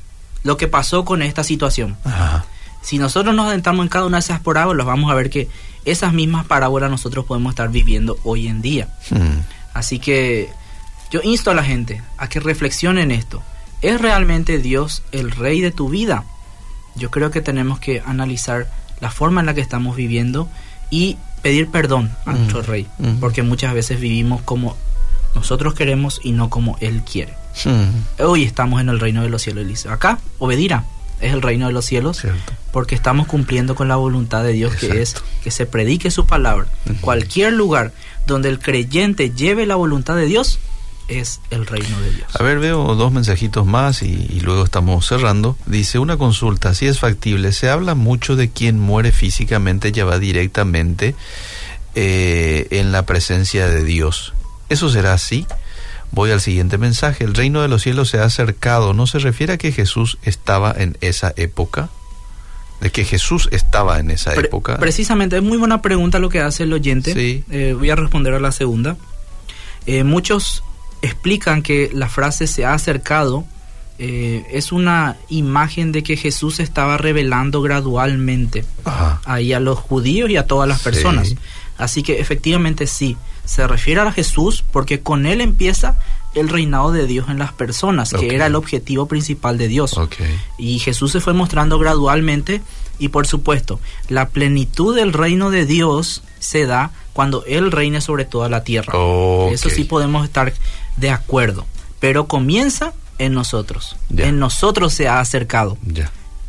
lo 0.45 0.55
que 0.55 0.69
pasó 0.69 1.03
con 1.03 1.21
esta 1.21 1.43
situación. 1.43 1.97
Si 2.81 2.97
nosotros 2.97 3.35
nos 3.35 3.47
adentramos 3.47 3.83
en 3.83 3.89
cada 3.89 4.05
una 4.05 4.19
de 4.19 4.21
esas 4.21 4.39
parábolas, 4.39 4.87
vamos 4.87 5.11
a 5.11 5.15
ver 5.15 5.29
que 5.29 5.49
esas 5.83 6.13
mismas 6.13 6.45
parábolas 6.45 6.89
nosotros 6.89 7.25
podemos 7.25 7.51
estar 7.51 7.67
viviendo 7.67 8.17
hoy 8.23 8.47
en 8.47 8.61
día. 8.61 8.87
Así 9.73 9.99
que 9.99 10.49
yo 11.11 11.21
insto 11.23 11.51
a 11.51 11.53
la 11.53 11.63
gente 11.63 12.01
a 12.17 12.27
que 12.27 12.39
reflexionen 12.39 13.11
esto. 13.11 13.41
¿Es 13.81 13.99
realmente 13.99 14.59
Dios 14.59 15.03
el 15.11 15.31
rey 15.31 15.61
de 15.61 15.71
tu 15.71 15.89
vida? 15.89 16.25
Yo 16.95 17.11
creo 17.11 17.31
que 17.31 17.41
tenemos 17.41 17.79
que 17.79 18.01
analizar 18.05 18.69
la 18.99 19.09
forma 19.09 19.39
en 19.39 19.45
la 19.45 19.53
que 19.53 19.61
estamos 19.61 19.95
viviendo 19.95 20.49
y 20.89 21.17
pedir 21.41 21.69
perdón 21.69 22.11
a 22.25 22.31
hmm. 22.31 22.37
nuestro 22.37 22.61
rey, 22.61 22.87
hmm. 22.97 23.19
porque 23.19 23.43
muchas 23.43 23.73
veces 23.73 23.99
vivimos 23.99 24.41
como 24.41 24.75
nosotros 25.35 25.73
queremos 25.73 26.19
y 26.23 26.31
no 26.31 26.49
como 26.49 26.77
Él 26.81 27.03
quiere. 27.03 27.33
Hoy 28.19 28.43
estamos 28.43 28.81
en 28.81 28.89
el 28.89 28.99
reino 28.99 29.21
de 29.21 29.29
los 29.29 29.41
cielos, 29.41 29.67
dice. 29.67 29.89
Acá, 29.89 30.19
obedirá 30.37 30.85
es 31.21 31.33
el 31.33 31.41
reino 31.41 31.67
de 31.67 31.73
los 31.73 31.85
cielos, 31.85 32.21
porque 32.71 32.95
estamos 32.95 33.27
cumpliendo 33.27 33.75
con 33.75 33.87
la 33.87 33.95
voluntad 33.95 34.43
de 34.43 34.53
Dios, 34.53 34.75
que 34.75 35.01
es 35.01 35.15
que 35.43 35.51
se 35.51 35.65
predique 35.65 36.11
su 36.11 36.25
palabra. 36.25 36.67
Cualquier 37.01 37.53
lugar 37.53 37.91
donde 38.25 38.49
el 38.49 38.59
creyente 38.59 39.31
lleve 39.31 39.65
la 39.65 39.75
voluntad 39.75 40.15
de 40.15 40.25
Dios, 40.25 40.59
es 41.09 41.41
el 41.49 41.65
reino 41.65 41.99
de 41.99 42.11
Dios. 42.11 42.35
A 42.39 42.43
ver, 42.43 42.59
veo 42.59 42.95
dos 42.95 43.11
mensajitos 43.11 43.65
más 43.65 44.01
y, 44.01 44.39
luego 44.41 44.63
estamos 44.63 45.07
cerrando. 45.07 45.57
Dice 45.65 45.99
una 45.99 46.17
consulta, 46.17 46.73
si 46.73 46.87
es 46.87 46.99
factible, 46.99 47.51
se 47.51 47.69
habla 47.69 47.95
mucho 47.95 48.35
de 48.35 48.49
quien 48.49 48.79
muere 48.79 49.11
físicamente 49.11 49.91
ya 49.91 50.05
va 50.05 50.19
directamente 50.19 51.15
eh, 51.95 52.67
en 52.71 52.91
la 52.91 53.05
presencia 53.05 53.67
de 53.67 53.83
Dios. 53.83 54.33
¿Eso 54.69 54.89
será 54.89 55.13
así? 55.13 55.45
Voy 56.11 56.31
al 56.31 56.41
siguiente 56.41 56.77
mensaje. 56.77 57.23
El 57.23 57.35
reino 57.35 57.61
de 57.61 57.67
los 57.67 57.83
cielos 57.83 58.09
se 58.09 58.19
ha 58.19 58.23
acercado. 58.23 58.93
¿No 58.93 59.07
se 59.07 59.19
refiere 59.19 59.53
a 59.53 59.57
que 59.57 59.71
Jesús 59.71 60.17
estaba 60.23 60.73
en 60.77 60.97
esa 61.01 61.33
época? 61.35 61.89
de 62.81 62.91
que 62.91 63.03
Jesús 63.03 63.49
estaba 63.51 63.99
en 63.99 64.09
esa 64.09 64.33
época. 64.35 64.77
Precisamente, 64.77 65.35
es 65.37 65.43
muy 65.43 65.57
buena 65.57 65.81
pregunta 65.81 66.19
lo 66.19 66.29
que 66.29 66.39
hace 66.39 66.63
el 66.63 66.73
oyente. 66.73 67.13
Sí. 67.13 67.43
Eh, 67.51 67.75
voy 67.77 67.89
a 67.89 67.95
responder 67.95 68.33
a 68.33 68.39
la 68.39 68.51
segunda. 68.51 68.95
Eh, 69.85 70.03
muchos 70.03 70.63
explican 71.01 71.61
que 71.61 71.89
la 71.93 72.09
frase 72.09 72.47
se 72.47 72.65
ha 72.65 72.73
acercado 72.73 73.45
eh, 74.01 74.45
es 74.51 74.71
una 74.71 75.17
imagen 75.27 75.91
de 75.91 76.03
que 76.03 76.15
Jesús 76.15 76.61
estaba 76.61 76.97
revelando 76.97 77.61
gradualmente 77.61 78.63
ahí 79.25 79.51
a 79.51 79.59
los 79.59 79.77
judíos 79.77 80.29
y 80.29 80.37
a 80.37 80.47
todas 80.47 80.69
las 80.69 80.81
personas. 80.81 81.35
Así 81.77 82.01
que 82.01 82.19
efectivamente 82.21 82.87
sí, 82.87 83.17
se 83.43 83.67
refiere 83.67 83.99
a 83.99 84.11
Jesús 84.11 84.63
porque 84.71 85.01
con 85.01 85.25
él 85.25 85.41
empieza 85.41 85.97
el 86.33 86.47
reinado 86.47 86.91
de 86.91 87.07
Dios 87.07 87.27
en 87.29 87.39
las 87.39 87.51
personas, 87.51 88.13
que 88.13 88.33
era 88.33 88.45
el 88.45 88.55
objetivo 88.55 89.07
principal 89.07 89.57
de 89.57 89.67
Dios. 89.67 89.99
Y 90.57 90.79
Jesús 90.79 91.11
se 91.11 91.19
fue 91.19 91.33
mostrando 91.33 91.77
gradualmente 91.77 92.61
y 92.99 93.09
por 93.09 93.27
supuesto, 93.27 93.79
la 94.07 94.29
plenitud 94.29 94.95
del 94.95 95.13
reino 95.13 95.51
de 95.51 95.65
Dios 95.65 96.21
se 96.39 96.65
da 96.65 96.91
cuando 97.13 97.43
Él 97.45 97.71
reine 97.71 98.01
sobre 98.01 98.25
toda 98.25 98.49
la 98.49 98.63
tierra. 98.63 98.93
Eso 99.51 99.69
sí 99.69 99.83
podemos 99.83 100.25
estar 100.25 100.53
de 100.99 101.11
acuerdo, 101.11 101.65
pero 101.99 102.27
comienza 102.27 102.93
en 103.17 103.33
nosotros. 103.33 103.95
En 104.15 104.39
nosotros 104.39 104.93
se 104.93 105.07
ha 105.07 105.19
acercado. 105.19 105.77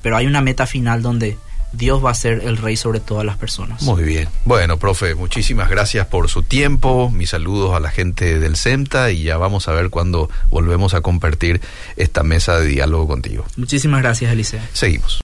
Pero 0.02 0.16
hay 0.16 0.26
una 0.26 0.40
meta 0.40 0.66
final 0.66 1.02
donde 1.02 1.36
Dios 1.72 2.04
va 2.04 2.10
a 2.10 2.14
ser 2.14 2.42
el 2.44 2.56
rey 2.56 2.76
sobre 2.76 3.00
todas 3.00 3.24
las 3.24 3.36
personas. 3.36 3.82
Muy 3.82 4.02
bien. 4.02 4.28
Bueno, 4.44 4.78
profe, 4.78 5.14
muchísimas 5.14 5.68
gracias 5.70 6.06
por 6.06 6.28
su 6.28 6.42
tiempo. 6.42 7.10
Mis 7.10 7.30
saludos 7.30 7.74
a 7.74 7.80
la 7.80 7.90
gente 7.90 8.38
del 8.38 8.56
CEMTA 8.56 9.10
y 9.10 9.24
ya 9.24 9.36
vamos 9.36 9.68
a 9.68 9.72
ver 9.72 9.90
cuándo 9.90 10.30
volvemos 10.50 10.94
a 10.94 11.00
compartir 11.00 11.60
esta 11.96 12.22
mesa 12.22 12.58
de 12.58 12.66
diálogo 12.66 13.06
contigo. 13.06 13.44
Muchísimas 13.56 14.02
gracias, 14.02 14.32
Eliseo. 14.32 14.60
Seguimos. 14.72 15.18